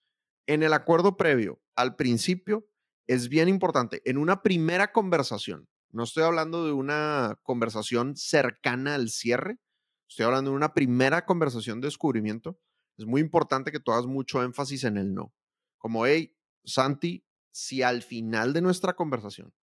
[0.48, 2.66] en el acuerdo previo, al principio,
[3.06, 9.08] es bien importante, en una primera conversación, no estoy hablando de una conversación cercana al
[9.08, 9.60] cierre,
[10.08, 12.58] estoy hablando de una primera conversación de descubrimiento,
[12.96, 15.32] es muy importante que tú hagas mucho énfasis en el no.
[15.78, 19.54] Como, hey, Santi, si al final de nuestra conversación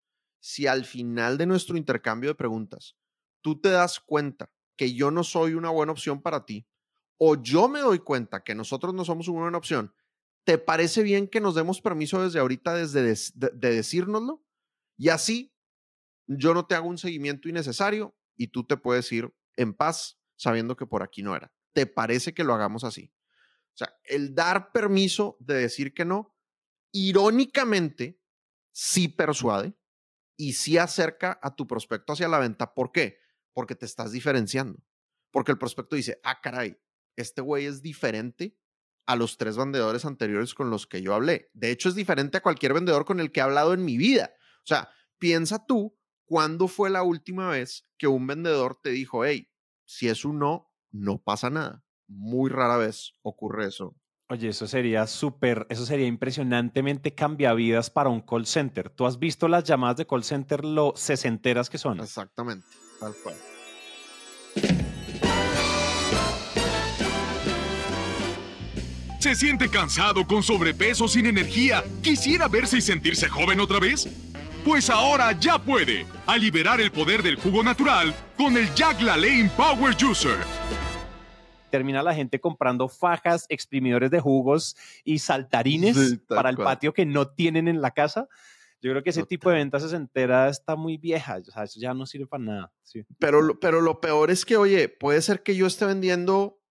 [0.46, 2.96] si al final de nuestro intercambio de preguntas
[3.42, 6.68] tú te das cuenta que yo no soy una buena opción para ti,
[7.18, 9.96] o yo me doy cuenta que nosotros no somos una buena opción,
[10.44, 14.38] ¿te parece bien que nos demos permiso desde ahorita desde de, de?
[14.98, 15.52] Y así
[16.28, 20.76] yo no te hago un seguimiento innecesario y tú te puedes ir en paz sabiendo
[20.76, 21.52] que por aquí no era.
[21.74, 23.12] ¿Te parece que lo hagamos así?
[23.76, 26.36] O sea, el dar permiso de decir que no,
[26.94, 28.22] irónicamente,
[28.72, 29.76] sí persuade,
[30.38, 32.74] y sí acerca a tu prospecto hacia la venta.
[32.74, 33.20] ¿Por qué?
[33.54, 34.84] Porque te estás diferenciando.
[35.32, 36.78] Porque el prospecto dice, ah, caray,
[37.16, 38.58] este güey es diferente
[39.06, 41.50] a los tres vendedores anteriores con los que yo hablé.
[41.54, 44.34] De hecho, es diferente a cualquier vendedor con el que he hablado en mi vida.
[44.64, 49.52] O sea, piensa tú, ¿cuándo fue la última vez que un vendedor te dijo, hey,
[49.86, 51.85] si es un no, no pasa nada?
[52.08, 53.96] Muy rara vez ocurre eso
[54.28, 58.90] Oye, eso sería súper, eso sería impresionantemente cambiavidas para un call center.
[58.90, 62.00] ¿Tú has visto las llamadas de call center lo sesenteras que son?
[62.00, 62.66] Exactamente,
[63.00, 63.36] tal cual.
[69.20, 71.84] ¿Se siente cansado con sobrepeso sin energía?
[72.02, 74.08] ¿Quisiera verse y sentirse joven otra vez?
[74.64, 79.52] Pues ahora ya puede, a liberar el poder del jugo natural con el Jack LaLanne
[79.56, 80.38] Power Juicer
[81.76, 87.28] termina la gente comprando fajas, exprimidores de jugos y saltarines para el patio que no
[87.28, 88.30] tienen en la casa.
[88.82, 91.94] Yo creo que ese tipo de ventas entera está muy vieja, o sea, eso ya
[91.94, 92.74] no sirve para nada.
[93.20, 96.62] Pero, pero lo peor es que, oye, puede ser que yo esté vendiendo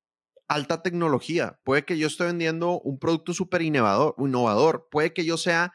[0.49, 5.37] alta tecnología, puede que yo esté vendiendo un producto súper innovador, innovador, puede que yo
[5.37, 5.75] sea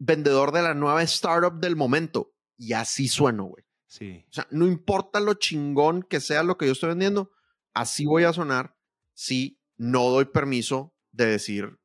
[0.00, 3.64] vendedor de la nueva startup del momento y así sueno, güey.
[3.86, 4.24] Sí.
[4.30, 7.30] O sea, no importa lo chingón que sea lo que yo estoy vendiendo,
[7.74, 8.76] así voy a sonar
[9.12, 11.78] si no doy permiso de decir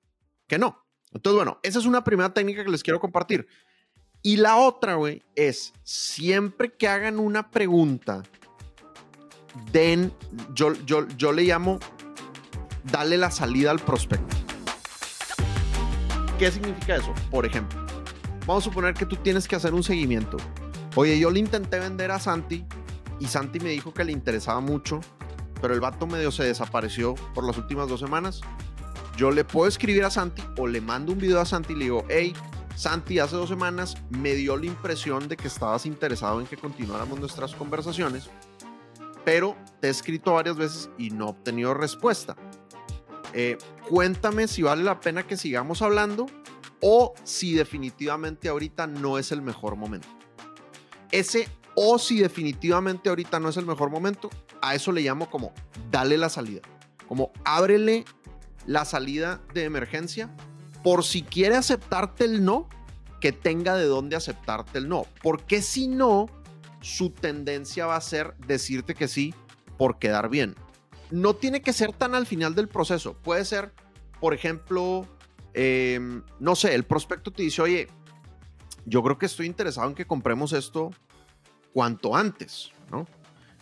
[0.48, 0.86] que no.
[1.12, 3.48] Entonces, bueno, esa es una primera técnica que les quiero compartir.
[4.22, 8.24] Y la otra, güey, es siempre que hagan una pregunta,
[9.72, 10.14] den,
[10.54, 11.80] yo, yo, yo le llamo,
[12.92, 14.36] dale la salida al prospecto.
[16.38, 17.14] ¿Qué significa eso?
[17.32, 17.86] Por ejemplo,
[18.46, 20.38] vamos a suponer que tú tienes que hacer un seguimiento.
[20.96, 22.66] Oye, yo le intenté vender a Santi
[23.20, 25.00] y Santi me dijo que le interesaba mucho
[25.62, 28.42] pero el vato medio se desapareció por las últimas dos semanas.
[29.18, 31.84] Yo le puedo escribir a Santi o le mando un video a Santi y le
[31.86, 32.34] digo, hey,
[32.76, 37.20] Santi, hace dos semanas me dio la impresión de que estabas interesado en que continuáramos
[37.20, 38.30] nuestras conversaciones,
[39.26, 42.38] pero te he escrito varias veces y no he obtenido respuesta.
[43.34, 46.28] Eh, cuéntame si vale la pena que sigamos hablando
[46.82, 50.08] o si definitivamente ahorita no es el mejor momento.
[51.12, 54.30] Ese o si definitivamente ahorita no es el mejor momento,
[54.62, 55.54] a eso le llamo como
[55.92, 56.62] dale la salida,
[57.08, 58.06] como ábrele
[58.66, 60.30] la salida de emergencia
[60.84, 62.70] por si quiere aceptarte el no,
[63.20, 66.28] que tenga de dónde aceptarte el no, porque si no,
[66.82, 69.34] su tendencia va a ser decirte que sí
[69.78, 70.56] por quedar bien.
[71.12, 73.74] No tiene que ser tan al final del proceso, puede ser,
[74.22, 75.06] por ejemplo,
[75.54, 77.88] em, no sé, el prospecto te dice, oye,
[78.86, 80.92] yo creo que estoy interesado en que compremos esto
[81.74, 82.72] cuanto antes.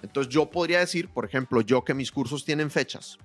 [0.07, 3.17] Entonces yo podría decir, por ejemplo, yo que mis cursos tienen fechas,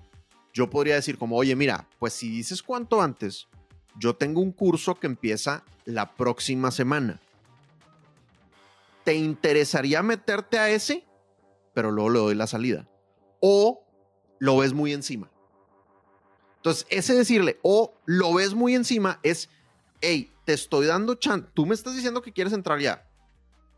[0.53, 3.47] yo podría decir como, oye, mira, pues si dices cuanto antes,
[3.97, 7.21] yo tengo un curso que empieza la próxima semana.
[9.05, 11.05] ¿Te interesaría meterte a ese?
[11.73, 12.85] Pero luego le doy la salida.
[13.39, 13.85] O
[14.39, 15.31] lo ves muy encima.
[16.57, 19.49] Entonces, ese decirle, o lo ves muy encima es,
[20.01, 23.07] hey, te estoy dando chance, tú me estás diciendo que quieres entrar ya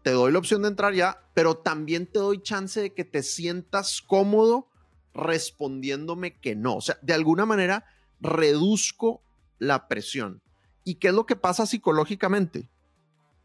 [0.06, 3.24] te doy la opción de entrar ya, pero también te doy chance de que te
[3.24, 4.70] sientas cómodo
[5.16, 6.76] respondiéndome que no.
[6.76, 7.86] O sea, de alguna manera
[8.20, 9.24] reduzco
[9.58, 10.44] la presión.
[10.84, 12.70] ¿Y qué es lo que pasa psicológicamente?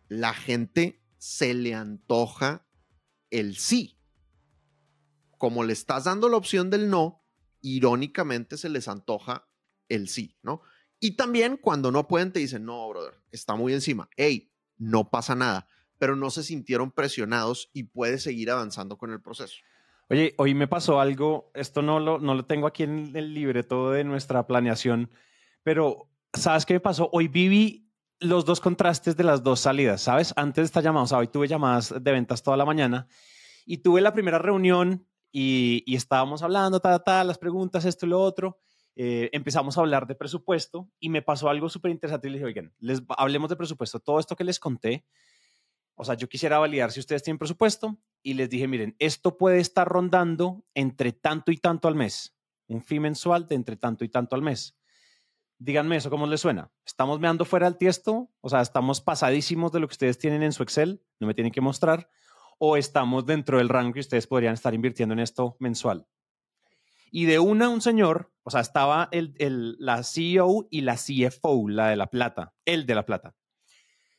[0.09, 2.67] La gente se le antoja
[3.31, 3.97] el sí.
[5.39, 7.25] Como le estás dando la opción del no,
[7.63, 9.49] irónicamente se les antoja
[9.89, 10.61] el sí, ¿no?
[10.99, 14.11] Y también cuando no pueden te dicen, no, brother, está muy encima.
[14.15, 15.67] Hey, no pasa nada
[16.01, 19.59] pero no se sintieron presionados y puede seguir avanzando con el proceso.
[20.09, 23.91] Oye, hoy me pasó algo, esto no lo, no lo tengo aquí en el libreto
[23.91, 25.11] de nuestra planeación,
[25.63, 27.11] pero ¿sabes qué me pasó?
[27.13, 27.87] Hoy viví
[28.19, 30.33] los dos contrastes de las dos salidas, ¿sabes?
[30.37, 33.07] Antes de esta llamada, o sea, hoy tuve llamadas de ventas toda la mañana
[33.67, 38.21] y tuve la primera reunión y, estábamos hablando, ta, ta, las preguntas, esto y lo
[38.21, 38.59] otro.
[38.97, 42.47] Eh, empezamos a hablar de presupuesto y me pasó algo súper interesante y le dije,
[42.47, 44.01] oigan, les, hablemos de presupuesto.
[44.01, 45.05] Todo esto que les conté,
[45.95, 49.61] o sea, yo quisiera validar si ustedes tienen presupuesto y les dije, miren, esto puede
[49.61, 52.37] estar rondando entre tanto y tanto al mes,
[52.69, 54.77] un fee mensual de entre tanto y tanto al mes.
[55.59, 56.71] Díganme eso, ¿cómo les suena?
[56.87, 58.31] ¿Estamos meando fuera del tiesto?
[58.41, 61.03] O sea, ¿estamos pasadísimos de lo que ustedes tienen en su Excel?
[61.19, 62.09] No me tienen que mostrar.
[62.59, 66.07] ¿O estamos dentro del rango que ustedes podrían estar invirtiendo en esto mensual?
[67.11, 71.69] Y de una, un señor, o sea, estaba el, el, la CEO y la CFO,
[71.69, 73.35] la de la plata, el de la plata.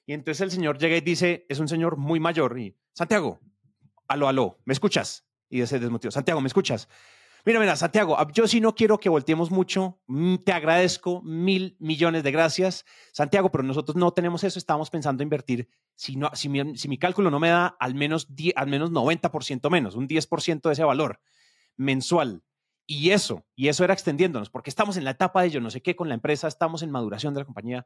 [0.05, 3.39] Y entonces el señor llega y dice, es un señor muy mayor, y Santiago,
[4.07, 5.27] aló, aló, ¿me escuchas?
[5.49, 6.87] Y ese desmotivo, Santiago, ¿me escuchas?
[7.43, 12.23] Mira, mira, Santiago, yo sí no quiero que volteemos mucho, mm, te agradezco mil millones
[12.23, 16.17] de gracias, Santiago, pero nosotros no tenemos eso, estamos pensando invertir, si,
[16.49, 20.07] mi, si mi cálculo no me da al menos, 10, al menos 90% menos, un
[20.07, 21.19] 10% de ese valor
[21.77, 22.43] mensual.
[22.85, 25.81] Y eso, y eso era extendiéndonos, porque estamos en la etapa de yo no sé
[25.81, 27.85] qué con la empresa, estamos en maduración de la compañía,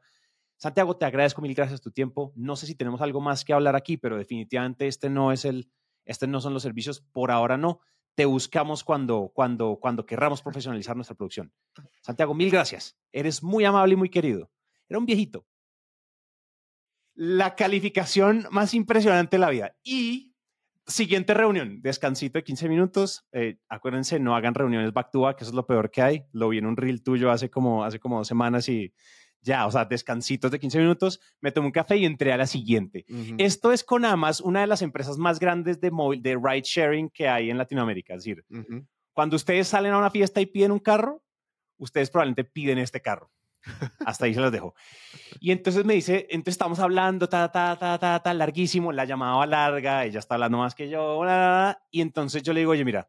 [0.58, 2.32] Santiago, te agradezco mil gracias tu tiempo.
[2.34, 5.70] No sé si tenemos algo más que hablar aquí, pero definitivamente este no es el,
[6.04, 7.80] este no son los servicios por ahora no.
[8.14, 11.52] Te buscamos cuando, cuando, cuando querramos profesionalizar nuestra producción.
[12.00, 12.96] Santiago, mil gracias.
[13.12, 14.50] Eres muy amable y muy querido.
[14.88, 15.46] Era un viejito.
[17.14, 19.76] La calificación más impresionante de la vida.
[19.82, 20.34] Y
[20.86, 23.26] siguiente reunión, descansito de 15 minutos.
[23.32, 26.24] Eh, acuérdense, no hagan reuniones back to back, eso es lo peor que hay.
[26.32, 28.94] Lo vi en un reel tuyo hace como, hace como dos semanas y
[29.46, 32.46] ya, o sea, descansitos de 15 minutos, me tomé un café y entré a la
[32.46, 33.06] siguiente.
[33.38, 37.28] Esto es con Amas, una de las empresas más grandes de, de ride sharing que
[37.28, 38.14] hay en Latinoamérica.
[38.14, 38.44] Es decir,
[39.12, 41.22] cuando ustedes salen a una fiesta y piden un carro,
[41.78, 43.30] ustedes probablemente piden este carro.
[44.04, 44.74] Hasta ahí se los dejo.
[45.38, 49.36] Y entonces me dice, entonces estamos hablando, ta, ta, ta, ta, ta, larguísimo, la llamada
[49.36, 51.22] va larga, ella está hablando más que yo,
[51.90, 53.08] y entonces yo le digo, oye, mira,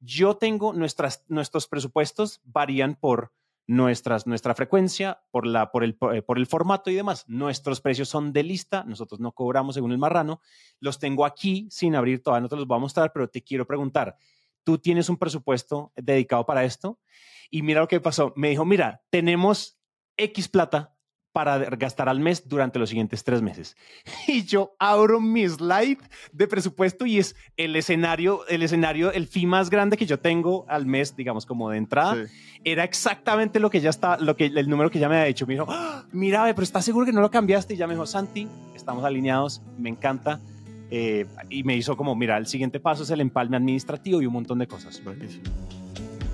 [0.00, 3.32] yo tengo nuestras, nuestros presupuestos varían por
[3.68, 7.24] nuestras, nuestra frecuencia, por, la, por, el, eh, por el formato y demás.
[7.28, 10.40] Nuestros precios son de lista, nosotros no cobramos según el marrano.
[10.80, 13.66] Los tengo aquí sin abrir, todavía no te los voy a mostrar, pero te quiero
[13.66, 14.16] preguntar,
[14.64, 16.98] ¿tú tienes un presupuesto dedicado para esto?
[17.50, 19.78] Y mira lo que pasó, me dijo, mira, tenemos
[20.16, 20.96] X plata
[21.38, 23.76] para gastar al mes durante los siguientes tres meses.
[24.26, 25.98] Y yo abro mi slide
[26.32, 30.66] de presupuesto y es el escenario, el escenario, el fee más grande que yo tengo
[30.68, 32.16] al mes, digamos, como de entrada.
[32.64, 35.46] Era exactamente lo que ya está, lo que, el número que ya me había dicho.
[35.46, 36.06] Me dijo, ¡Ah!
[36.10, 37.74] mira, pero ¿estás seguro que no lo cambiaste?
[37.74, 40.40] Y ya me dijo, Santi, estamos alineados, me encanta.
[40.90, 44.32] Eh, y me hizo como, mira, el siguiente paso es el empalme administrativo y un
[44.32, 45.00] montón de cosas.
[45.04, 45.44] Buenísimo.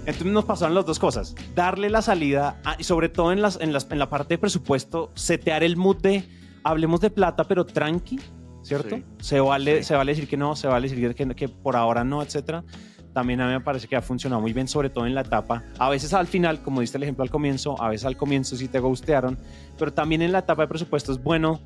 [0.06, 1.34] Entonces nos pasaron las dos cosas.
[1.54, 5.10] Darle la salida, y sobre todo en, las, en, las, en la parte de presupuesto,
[5.14, 6.28] setear el mood de
[6.62, 8.18] hablemos de plata, pero tranqui,
[8.62, 9.00] ¿cierto?
[9.20, 12.22] Se, vale, se vale decir que no, se vale decir que, que por ahora no,
[12.22, 12.64] etcétera.
[13.12, 15.62] También a mí me parece que ha funcionado muy bien, sobre todo en la etapa.
[15.78, 18.66] A veces al final, como diste el ejemplo al comienzo, a veces al comienzo sí
[18.66, 19.38] te gustearon,
[19.78, 21.60] pero también en la etapa de presupuesto es bueno.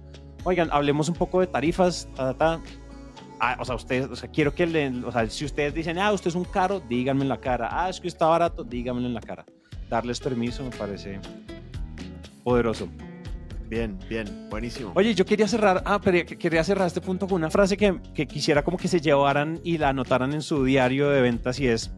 [0.44, 2.60] Oigan, hablemos un poco de tarifas, ta, ta, ta
[3.40, 6.12] Ah, o sea, ustedes, o sea, quiero que le, o sea, si ustedes dicen, ah,
[6.12, 7.68] usted es un caro, díganme en la cara.
[7.70, 9.44] Ah, es que está barato, díganme en la cara.
[9.88, 11.20] Darles permiso me parece
[12.42, 12.88] poderoso.
[13.68, 14.92] Bien, bien, buenísimo.
[14.94, 18.26] Oye, yo quería cerrar, ah, pero quería cerrar este punto con una frase que, que
[18.26, 21.92] quisiera como que se llevaran y la anotaran en su diario de ventas y es,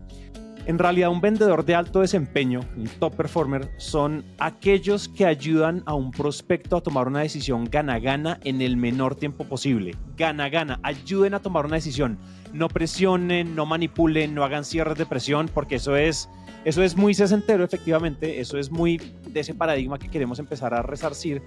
[0.66, 5.94] en realidad, un vendedor de alto desempeño, un top performer, son aquellos que ayudan a
[5.94, 9.96] un prospecto a tomar una decisión gana-gana en el menor tiempo posible.
[10.16, 12.18] Gana-gana, ayuden a tomar una decisión.
[12.52, 16.28] No presionen, no manipulen, no hagan cierres de presión, porque eso es,
[16.64, 18.40] eso es muy sesentero, efectivamente.
[18.40, 18.98] Eso es muy
[19.28, 21.42] de ese paradigma que queremos empezar a resarcir.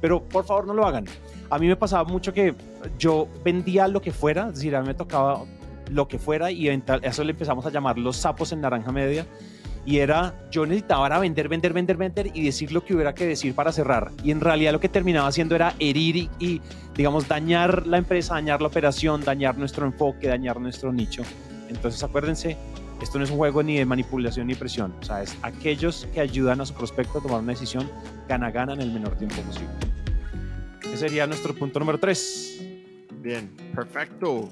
[0.00, 1.04] Pero por favor, no lo hagan.
[1.50, 2.54] A mí me pasaba mucho que
[2.98, 5.44] yo vendía lo que fuera, es decir, a mí me tocaba
[5.90, 9.26] lo que fuera y eso le empezamos a llamar los sapos en naranja media.
[9.86, 13.54] Y era, yo necesitaba vender, vender, vender, vender y decir lo que hubiera que decir
[13.54, 14.10] para cerrar.
[14.22, 16.62] Y en realidad lo que terminaba haciendo era herir y,
[16.96, 21.22] digamos, dañar la empresa, dañar la operación, dañar nuestro enfoque, dañar nuestro nicho.
[21.68, 22.56] Entonces acuérdense,
[23.02, 24.94] esto no es un juego ni de manipulación ni presión.
[25.00, 27.90] O sea, es aquellos que ayudan a su prospecto a tomar una decisión
[28.26, 29.68] gana-gana en el menor tiempo posible.
[30.82, 32.62] Ese sería nuestro punto número 3.
[33.20, 34.48] Bien, perfecto.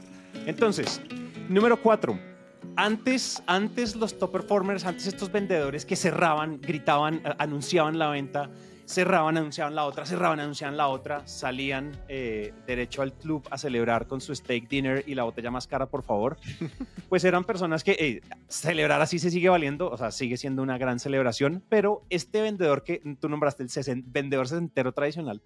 [0.46, 1.00] Entonces,
[1.48, 2.32] número 4
[2.76, 8.48] antes, antes los top performers, antes estos vendedores que cerraban, gritaban, anunciaban la venta,
[8.86, 14.06] cerraban, anunciaban la otra, cerraban, anunciaban la otra, salían eh, derecho al club a celebrar
[14.06, 16.38] con su steak dinner y la botella más cara, por favor.
[17.08, 20.78] Pues eran personas que eh, celebrar así se sigue valiendo, o sea, sigue siendo una
[20.78, 25.42] gran celebración, pero este vendedor que tú nombraste, el vendedor sesentero tradicional,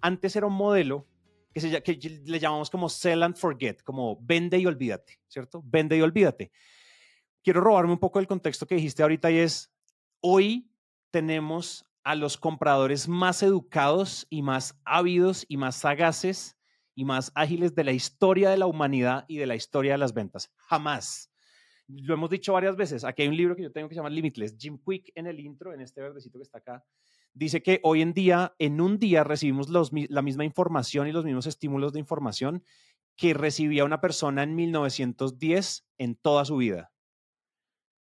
[0.00, 1.06] antes era un modelo
[1.56, 5.62] que, le llamamos como sell and forget, como vende y olvídate, ¿cierto?
[5.64, 6.52] Vende y olvídate.
[7.42, 9.72] Quiero robarme un poco del contexto que dijiste ahorita y es,
[10.20, 10.70] hoy
[11.10, 16.56] tenemos a los compradores más educados y más ávidos y más sagaces
[16.94, 20.14] y más ágiles de la historia de la humanidad y de la historia de las
[20.14, 20.52] ventas.
[20.56, 21.30] Jamás.
[21.88, 23.04] Lo hemos dicho varias veces.
[23.04, 24.56] Aquí hay un libro que yo tengo que se llama Limitless.
[24.58, 26.84] Jim Quick en el intro, en este verdecito que está acá,
[27.36, 31.46] dice que hoy en día, en un día, recibimos la misma información y los mismos
[31.46, 32.64] estímulos de información
[33.14, 36.92] que recibía una persona en 1910 en toda su vida.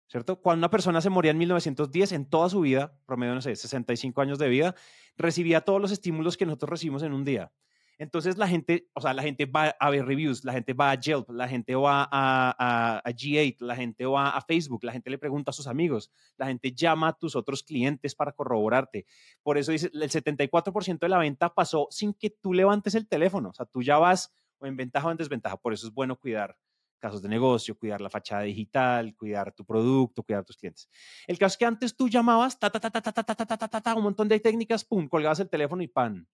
[0.08, 0.42] ¿Cierto?
[0.42, 4.22] Cuando una persona se moría en 1910, en toda su vida, promedio, no sé, 65
[4.22, 4.76] años de vida,
[5.16, 7.54] recibía todos los estímulos que nosotros recibimos en un día.
[8.02, 10.96] Entonces la gente, o sea, la gente va a ver reviews, la gente va a
[10.96, 15.20] Yelp, la gente va a, a, G8, la gente va a Facebook, la gente le
[15.20, 19.06] pregunta a sus amigos, la gente llama a tus otros clientes para corroborarte.
[19.44, 23.50] Por eso dice, el 74% de la venta pasó sin que tú levantes el teléfono.
[23.50, 25.58] O sea, tú ya vas o en ventaja o en desventaja.
[25.58, 26.58] Por eso es bueno cuidar
[26.98, 30.90] casos de negocio, cuidar la fachada digital, cuidar tu producto, cuidar tus clientes.
[31.28, 33.68] El caso es que antes tú llamabas, ta, ta, ta, ta, ta, ta, ta, ta,
[33.68, 36.28] ta, ta, un montón de técnicas, pum, colgabas el teléfono y pan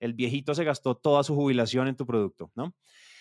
[0.00, 2.74] el viejito se gastó toda su jubilación en tu producto, ¿no?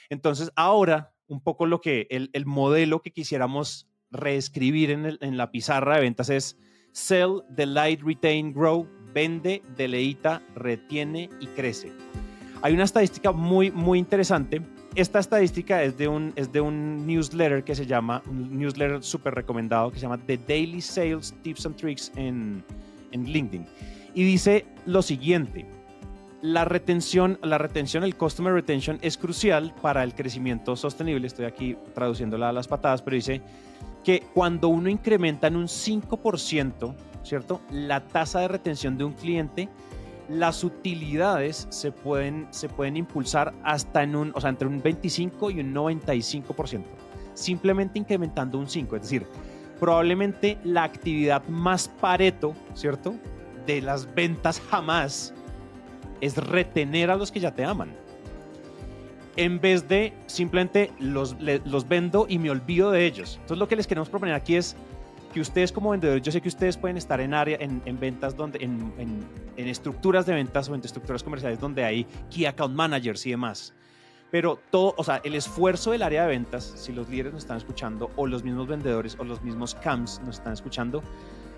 [0.09, 6.01] Entonces, ahora, un poco lo que el, modelo que quisiéramos reescribir en, la pizarra de
[6.01, 6.57] ventas es
[6.91, 11.91] sell, delight, retain, grow, vende, deleita, retiene y crece.
[12.61, 14.61] Hay una estadística muy, muy interesante.
[14.95, 19.36] Esta estadística es de un, es de un newsletter que se llama, un newsletter súper
[19.36, 22.63] recomendado que se llama The Daily Sales Tips and Tricks en,
[23.11, 23.65] en LinkedIn.
[24.13, 25.65] Y dice lo siguiente,
[26.45, 31.25] la retención, la retención, el customer retention es crucial para el crecimiento sostenible.
[31.25, 33.41] Estoy aquí traduciéndola a las patadas, pero dice
[34.03, 37.61] que cuando uno incrementa en un 5%, ¿cierto?
[37.71, 39.69] La tasa de retención de un cliente,
[40.29, 45.49] las utilidades se pueden, se pueden impulsar hasta en un, o sea, entre un 25
[45.49, 46.83] y un 95%,
[47.33, 49.25] simplemente incrementando un 5, es decir,
[49.79, 53.15] probablemente la actividad más pareto, ¿cierto?
[53.65, 55.33] De las ventas jamás
[56.26, 57.93] es retener a los que ya te aman.
[59.38, 63.36] En vez de simplemente los, los vendo y me olvido de ellos.
[63.36, 64.76] Entonces lo que les queremos proponer aquí es
[65.34, 68.57] que ustedes como vendedores, yo sé que ustedes pueden estar en área, en, ventas donde,
[68.63, 68.93] en,
[69.57, 73.73] en, estructuras de ventas o en estructuras comerciales donde hay key account managers y demás.
[74.32, 77.57] Pero todo, o sea, el esfuerzo del área de ventas, si los líderes nos están
[77.57, 81.03] escuchando, o los mismos vendedores, o los mismos CAMs nos están escuchando,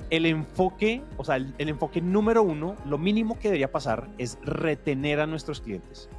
[0.09, 5.19] el enfoque, o sea, el, enfoque número uno, lo mínimo que debería pasar es retener
[5.19, 6.09] a nuestros clientes.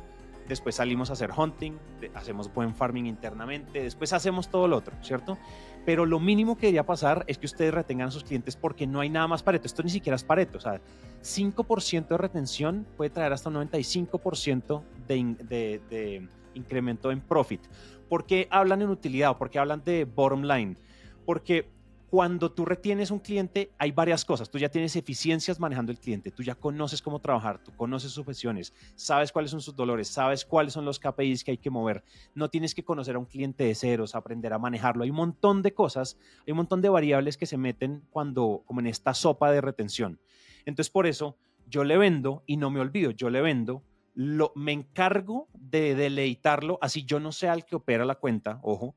[0.47, 1.72] Después salimos a hacer hunting,
[2.14, 5.36] hacemos buen farming internamente, después hacemos todo lo otro, ¿cierto?
[5.84, 9.01] Pero lo mínimo que debería pasar es que ustedes retengan a sus clientes porque no
[9.01, 9.66] hay nada más pareto.
[9.66, 10.59] Esto ni siquiera es pareto.
[10.59, 10.80] O sea,
[11.22, 17.62] 5% de retención puede traer hasta un 95% de, de, de incremento en profit.
[18.09, 20.76] ¿Por qué hablan en utilidad por qué hablan de bottom line?
[21.24, 21.68] Porque
[22.11, 24.50] cuando tú retienes un cliente, hay varias cosas.
[24.50, 28.20] Tú ya tienes eficiencias manejando el cliente, tú ya conoces cómo trabajar, tú conoces sus
[28.20, 32.02] objeciones, sabes cuáles son sus dolores, sabes cuáles son los KPIs que hay que mover.
[32.34, 35.04] No tienes que conocer a un cliente de ceros, aprender a manejarlo.
[35.04, 38.80] Hay un montón de cosas, hay un montón de variables que se meten cuando, como
[38.80, 40.18] en esta sopa de retención.
[40.64, 41.36] Entonces, por eso
[41.66, 43.82] yo le vendo y no me olvido, yo le vendo.
[44.14, 48.96] Lo, me encargo de deleitarlo, así yo no sea el que opera la cuenta, ojo,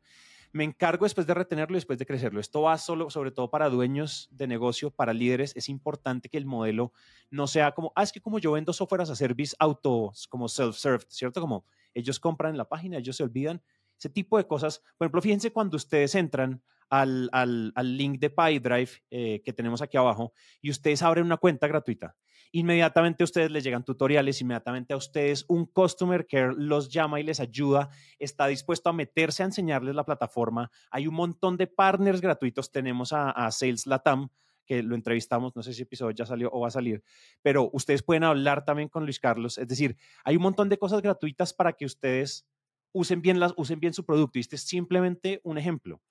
[0.54, 2.39] me encargo después de retenerlo y después de crecerlo.
[2.39, 5.56] Esto va solo, sobre todo para dueños de negocio, para líderes.
[5.56, 6.91] Es importante que el modelo
[7.30, 10.47] no sea como, ah, es que como yo vendo software as a service auto, como
[10.47, 11.41] self-served, ¿cierto?
[11.41, 13.62] Como ellos compran en la página, ellos se olvidan.
[13.97, 14.82] Ese tipo de cosas.
[14.97, 19.82] Por ejemplo, fíjense cuando ustedes entran al, al, al link de PyDrive eh, que tenemos
[19.82, 22.16] aquí abajo y ustedes abren una cuenta gratuita
[22.54, 27.24] Inmediatamente a ustedes les llegan tutoriales, inmediatamente a ustedes un customer care los llama y
[27.24, 27.89] les ayuda,
[28.20, 30.70] está dispuesto a meterse a enseñarles la plataforma.
[30.89, 32.72] Hay un montón de partners gratuitos.
[32.72, 34.30] Tenemos a, a Sales Latam,
[34.66, 37.04] que lo entrevistamos, no sé si el episodio ya salió o va a salir,
[37.41, 39.58] pero ustedes pueden hablar también con Luis Carlos.
[39.58, 42.47] Es decir, hay un montón de cosas gratuitas para que ustedes
[42.91, 44.39] usen bien, las, usen bien su producto.
[44.39, 46.02] Y este es simplemente un ejemplo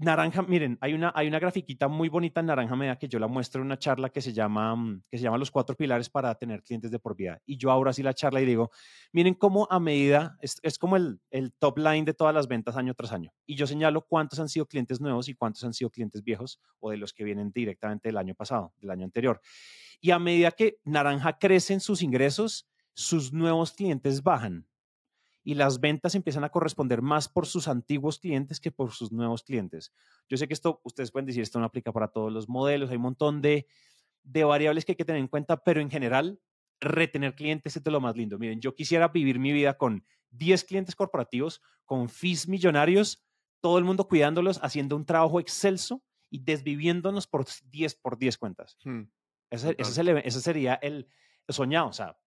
[0.00, 3.26] naranja, miren, hay una, hay una grafiquita muy bonita en naranja media que yo la
[3.26, 6.62] muestro en una charla que se llama, mm, que se Los cuatro pilares para tener
[6.62, 7.40] clientes de por vida.
[7.46, 8.70] Y yo ahora sí la charla y digo,
[9.12, 12.76] miren cómo a medida, es, es como el, el top line de todas las ventas
[12.76, 13.32] año tras año.
[13.46, 16.90] Y yo señalo cuántos han sido clientes nuevos y cuántos han sido clientes viejos o
[16.90, 19.40] de los que vienen directamente del año pasado, del año anterior.
[20.00, 24.66] Y a medida que naranja crece en sus ingresos, sus nuevos clientes bajan
[25.42, 29.42] y las ventas empiezan a corresponder más por sus antiguos clientes que por sus nuevos
[29.42, 29.92] clientes.
[30.28, 32.96] Yo sé que esto, ustedes pueden decir, esto no aplica para todos los modelos, hay
[32.96, 33.66] un montón de,
[34.22, 36.40] de variables que hay que tener en cuenta, pero en general,
[36.80, 38.38] retener clientes es de lo más lindo.
[38.38, 43.24] Miren, yo quisiera vivir mi vida con 10 clientes corporativos, con fees millonarios,
[43.60, 48.78] todo el mundo cuidándolos, haciendo un trabajo excelso y desviviéndonos por 10 por 10 cuentas.
[48.84, 49.02] Hmm,
[49.50, 51.08] ese, ese, ese, sería el
[51.48, 52.18] soñado, o sea,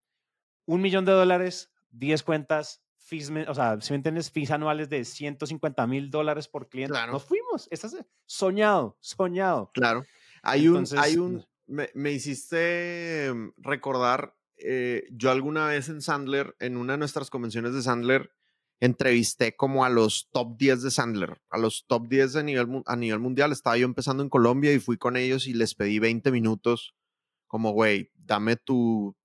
[0.66, 5.04] un millón de dólares, 10 cuentas, fees, o sea, si me entiendes, fees anuales de
[5.06, 6.94] 150 mil dólares por cliente.
[6.94, 7.14] Claro.
[7.14, 7.68] Nos fuimos.
[7.70, 7.96] Estás
[8.26, 9.72] soñado, soñado.
[9.74, 10.06] Claro.
[10.42, 16.78] Hay un, hay un, me, hiciste mm, recordar, eh, yo alguna vez en Sandler, en
[16.78, 18.32] una de nuestras convenciones de Sandler,
[18.80, 22.96] entrevisté como a los top 10 de Sandler, a los top 10 a nivel, a
[22.96, 23.52] nivel mundial.
[23.52, 26.96] Estaba yo empezando en Colombia y fui con ellos y les pedí 20 minutos,
[27.48, 29.16] como, güey, dame tu,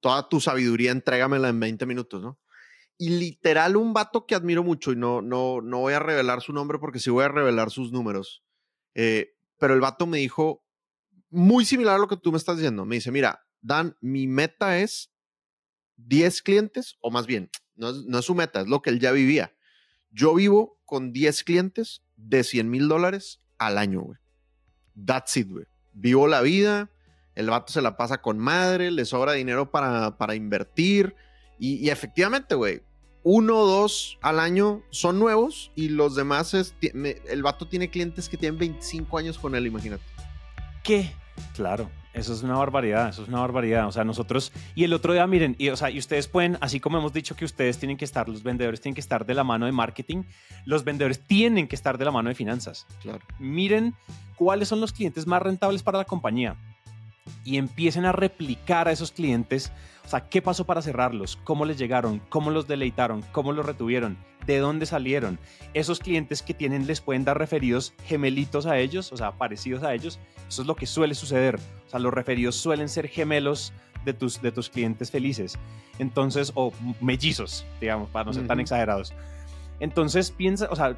[0.00, 2.38] toda tu sabiduría, entrégamela en 20 minutos, ¿no?
[3.02, 6.52] Y literal, un vato que admiro mucho, y no, no, no voy a revelar su
[6.52, 8.44] nombre porque sí voy a revelar sus números.
[8.94, 10.64] Eh, pero el vato me dijo,
[11.30, 12.84] muy similar a lo que tú me estás diciendo.
[12.84, 15.12] Me dice, mira, Dan, mi meta es
[15.96, 18.98] 10 clientes, o más bien, no es, no es su meta, es lo que él
[18.98, 19.54] ya vivía.
[20.10, 24.18] Yo vivo con 10 clientes de 100 mil dólares al año, güey.
[25.06, 25.66] That's it, güey.
[25.92, 26.90] Vivo la vida,
[27.34, 31.14] el vato se la pasa con madre, le sobra dinero para, para invertir.
[31.58, 32.82] Y, y efectivamente, güey,
[33.24, 38.28] uno o dos al año son nuevos y los demás es, el vato tiene clientes
[38.28, 40.02] que tienen 25 años con él, imagínate.
[40.82, 41.12] ¿Qué?
[41.54, 41.90] Claro.
[42.14, 43.86] Eso es una barbaridad, eso es una barbaridad.
[43.86, 46.78] O sea, nosotros, y el otro día, miren, y, o sea, y ustedes pueden, así
[46.78, 49.44] como hemos dicho que ustedes tienen que estar, los vendedores tienen que estar de la
[49.44, 50.24] mano de marketing,
[50.66, 52.86] los vendedores tienen que estar de la mano de finanzas.
[53.00, 53.20] Claro.
[53.38, 53.94] Miren
[54.36, 56.56] cuáles son los clientes más rentables para la compañía
[57.44, 59.72] y empiecen a replicar a esos clientes
[60.04, 61.38] o sea, ¿qué pasó para cerrarlos?
[61.44, 62.20] ¿Cómo les llegaron?
[62.28, 63.22] ¿Cómo los deleitaron?
[63.32, 64.18] ¿Cómo los retuvieron?
[64.46, 65.38] ¿De dónde salieron?
[65.74, 69.94] Esos clientes que tienen les pueden dar referidos gemelitos a ellos, o sea, parecidos a
[69.94, 70.18] ellos.
[70.48, 71.58] Eso es lo que suele suceder.
[71.86, 73.72] O sea, los referidos suelen ser gemelos
[74.04, 75.56] de tus, de tus clientes felices.
[75.98, 79.14] Entonces, o mellizos, digamos, para no ser tan exagerados.
[79.78, 80.96] Entonces, piensa, o sea,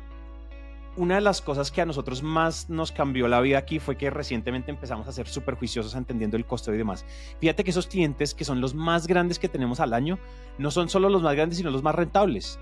[0.96, 4.10] una de las cosas que a nosotros más nos cambió la vida aquí fue que
[4.10, 7.04] recientemente empezamos a ser súper juiciosos entendiendo el costo y demás.
[7.40, 10.18] Fíjate que esos clientes que son los más grandes que tenemos al año
[10.58, 12.58] no son solo los más grandes, sino los más rentables.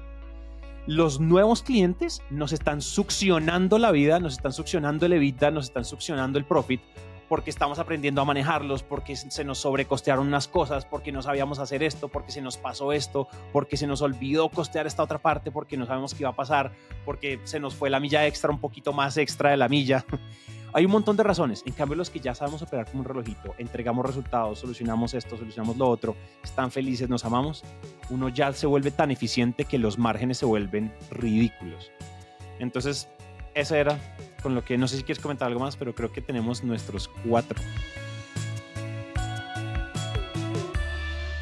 [0.86, 5.84] Los nuevos clientes nos están succionando la vida, nos están succionando el EBITDA, nos están
[5.84, 6.80] succionando el profit
[7.32, 11.82] porque estamos aprendiendo a manejarlos, porque se nos sobrecostearon unas cosas, porque no sabíamos hacer
[11.82, 15.78] esto, porque se nos pasó esto, porque se nos olvidó costear esta otra parte, porque
[15.78, 16.72] no sabemos qué iba a pasar,
[17.06, 20.04] porque se nos fue la milla extra un poquito más extra de la milla.
[20.74, 21.62] Hay un montón de razones.
[21.64, 25.78] En cambio, los que ya sabemos operar como un relojito, entregamos resultados, solucionamos esto, solucionamos
[25.78, 26.14] lo otro,
[26.44, 27.64] están felices, nos amamos,
[28.10, 31.90] uno ya se vuelve tan eficiente que los márgenes se vuelven ridículos.
[32.58, 33.08] Entonces,
[33.54, 33.98] esa era
[34.42, 37.08] con lo que no sé si quieres comentar algo más, pero creo que tenemos nuestros
[37.26, 37.60] cuatro.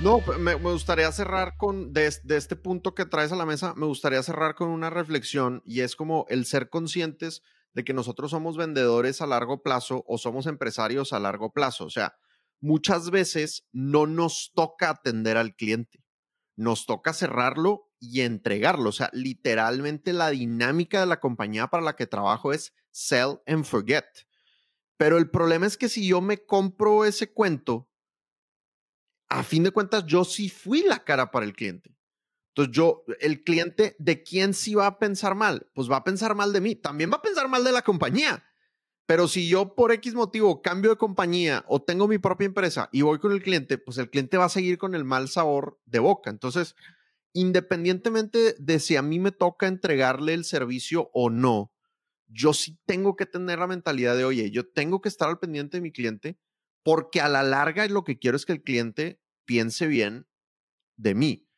[0.01, 4.23] No, me, gustaría cerrar con, de, este punto que traes a la mesa, me gustaría
[4.23, 7.43] cerrar con una reflexión y es como el ser conscientes
[7.75, 11.85] de que nosotros somos vendedores a largo plazo o somos empresarios a largo plazo.
[11.85, 12.15] O sea,
[12.63, 16.03] muchas veces no nos toca atender al cliente,
[16.57, 18.89] nos toca cerrarlo y entregarlo.
[18.89, 23.65] O sea, literalmente la dinámica de la compañía para la que trabajo es sell and
[23.65, 24.05] forget.
[24.97, 27.89] Pero el problema es que si yo me compro ese cuento,
[29.29, 31.97] a fin de cuentas yo sí fui la cara para el cliente.
[32.51, 35.71] Entonces yo, el cliente, ¿de quién sí va a pensar mal?
[35.73, 36.75] Pues va a pensar mal de mí.
[36.75, 38.45] También va a pensar mal de la compañía.
[39.07, 43.03] Pero si yo por X motivo cambio de compañía o tengo mi propia empresa y
[43.03, 46.01] voy con el cliente, pues el cliente va a seguir con el mal sabor de
[46.01, 46.31] boca.
[46.31, 46.77] Entonces,
[47.33, 51.73] independientemente de si a mí me toca entregarle el servicio o no,
[52.33, 55.77] yo sí tengo que tener la mentalidad de, oye, yo tengo que estar al pendiente
[55.77, 56.39] de mi cliente
[56.83, 60.27] porque a la larga lo que quiero es que el cliente piense bien
[60.97, 61.49] de mí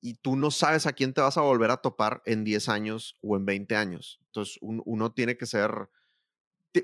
[0.00, 3.18] y tú no sabes a quién te vas a volver a topar en 10 años
[3.22, 4.20] o en 20 años.
[4.26, 5.90] Entonces, uno tiene que ser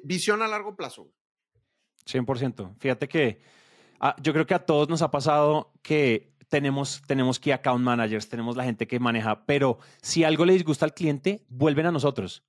[0.05, 1.13] visión a largo plazo.
[2.07, 2.77] 100%.
[2.79, 3.41] Fíjate que
[4.01, 8.29] ah, yo creo que a todos nos ha pasado que tenemos, tenemos key account managers,
[8.29, 12.45] tenemos la gente que maneja, pero si algo le disgusta al cliente, vuelven a nosotros.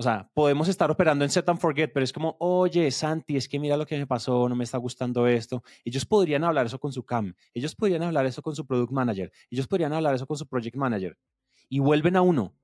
[0.00, 3.46] O sea, podemos estar operando en set and forget, pero es como, oye, Santi, es
[3.46, 5.62] que mira lo que me pasó, no me está gustando esto.
[5.84, 9.30] Ellos podrían hablar eso con su CAM, ellos podrían hablar eso con su product manager,
[9.50, 11.18] ellos podrían hablar eso con su project manager.
[11.68, 12.54] Y vuelven a uno,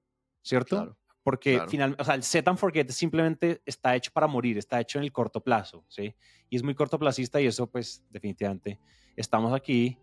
[0.40, 0.96] ¿cierto?
[1.22, 4.96] Porque finalmente, o sea, el set and forget simplemente está hecho para morir, está hecho
[4.96, 6.14] en el corto plazo, ¿sí?
[6.48, 8.80] Y es muy cortoplacista y eso, pues, definitivamente,
[9.14, 9.98] estamos aquí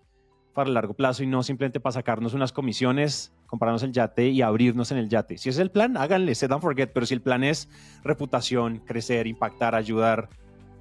[0.53, 4.41] para el largo plazo y no simplemente para sacarnos unas comisiones, comprarnos el yate y
[4.41, 5.37] abrirnos en el yate.
[5.37, 7.69] Si es el plan, háganle, set and forget, pero si el plan es
[8.03, 10.29] reputación, crecer, impactar, ayudar,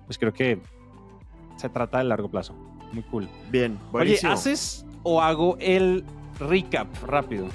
[0.07, 0.61] pues creo que
[1.57, 2.55] se trata del largo plazo.
[2.93, 3.29] Muy cool.
[3.51, 4.33] Bien, buenísimo.
[4.33, 6.05] Oye, ¿haces o hago el
[6.39, 7.49] recap rápido?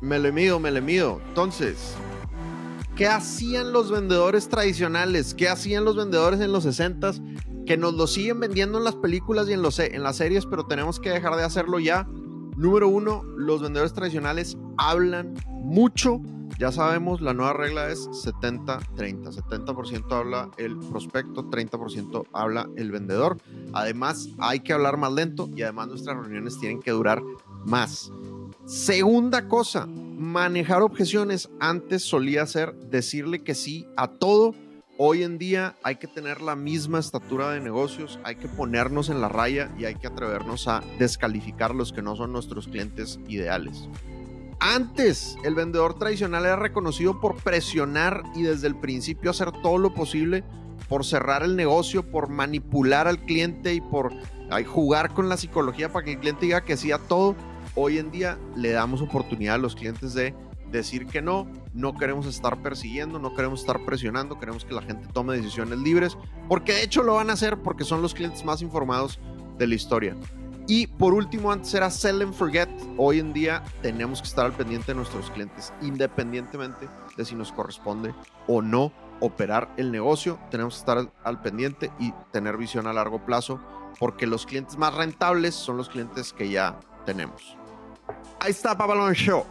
[0.00, 1.20] Me le mido, me le mido.
[1.28, 1.94] Entonces,
[2.96, 5.34] ¿qué hacían los vendedores tradicionales?
[5.34, 7.20] ¿Qué hacían los vendedores en los 60s?
[7.66, 10.66] Que nos lo siguen vendiendo en las películas y en, los, en las series, pero
[10.66, 12.06] tenemos que dejar de hacerlo ya.
[12.56, 16.20] Número uno, los vendedores tradicionales hablan mucho.
[16.58, 19.32] Ya sabemos, la nueva regla es 70-30.
[19.32, 23.38] 70%, habla el prospecto, 30% habla el vendedor.
[23.72, 27.22] Además, hay que hablar más lento y además nuestras reuniones tienen que durar
[27.64, 28.12] más.
[28.66, 31.48] Segunda cosa, manejar objeciones.
[31.60, 34.54] Antes solía ser decirle que sí a todo
[35.02, 39.22] Hoy en día hay que tener la misma estatura de negocios, hay que ponernos en
[39.22, 43.88] la raya y hay que atrevernos a descalificar los que no son nuestros clientes ideales.
[44.58, 49.94] Antes, el vendedor tradicional era reconocido por presionar y desde el principio hacer todo lo
[49.94, 50.44] posible
[50.86, 54.12] por cerrar el negocio, por manipular al cliente y por
[54.66, 57.36] jugar con la psicología para que el cliente diga que sí a todo.
[57.74, 60.34] Hoy en día le damos oportunidad a los clientes de
[60.70, 65.08] decir que no, no queremos estar persiguiendo, no queremos estar presionando, queremos que la gente
[65.12, 66.16] tome decisiones libres,
[66.48, 69.18] porque de hecho lo van a hacer porque son los clientes más informados
[69.58, 70.16] de la historia.
[70.66, 72.68] Y por último, antes era sell and forget.
[72.96, 77.50] Hoy en día tenemos que estar al pendiente de nuestros clientes, independientemente de si nos
[77.50, 78.14] corresponde
[78.46, 80.38] o no operar el negocio.
[80.50, 83.60] Tenemos que estar al pendiente y tener visión a largo plazo,
[83.98, 87.56] porque los clientes más rentables son los clientes que ya tenemos.
[88.38, 89.44] Ahí está Papalón Show.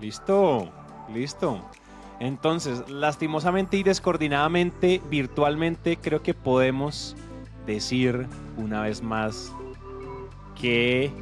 [0.00, 0.70] Listo,
[1.12, 1.60] listo.
[2.20, 7.16] Entonces, lastimosamente y descoordinadamente, virtualmente, creo que podemos
[7.66, 8.26] decir
[8.56, 9.52] una vez más
[10.60, 11.12] que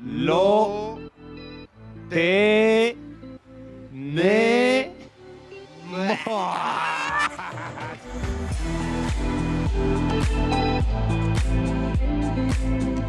[0.00, 0.98] lo
[2.08, 2.96] te
[3.92, 4.92] ne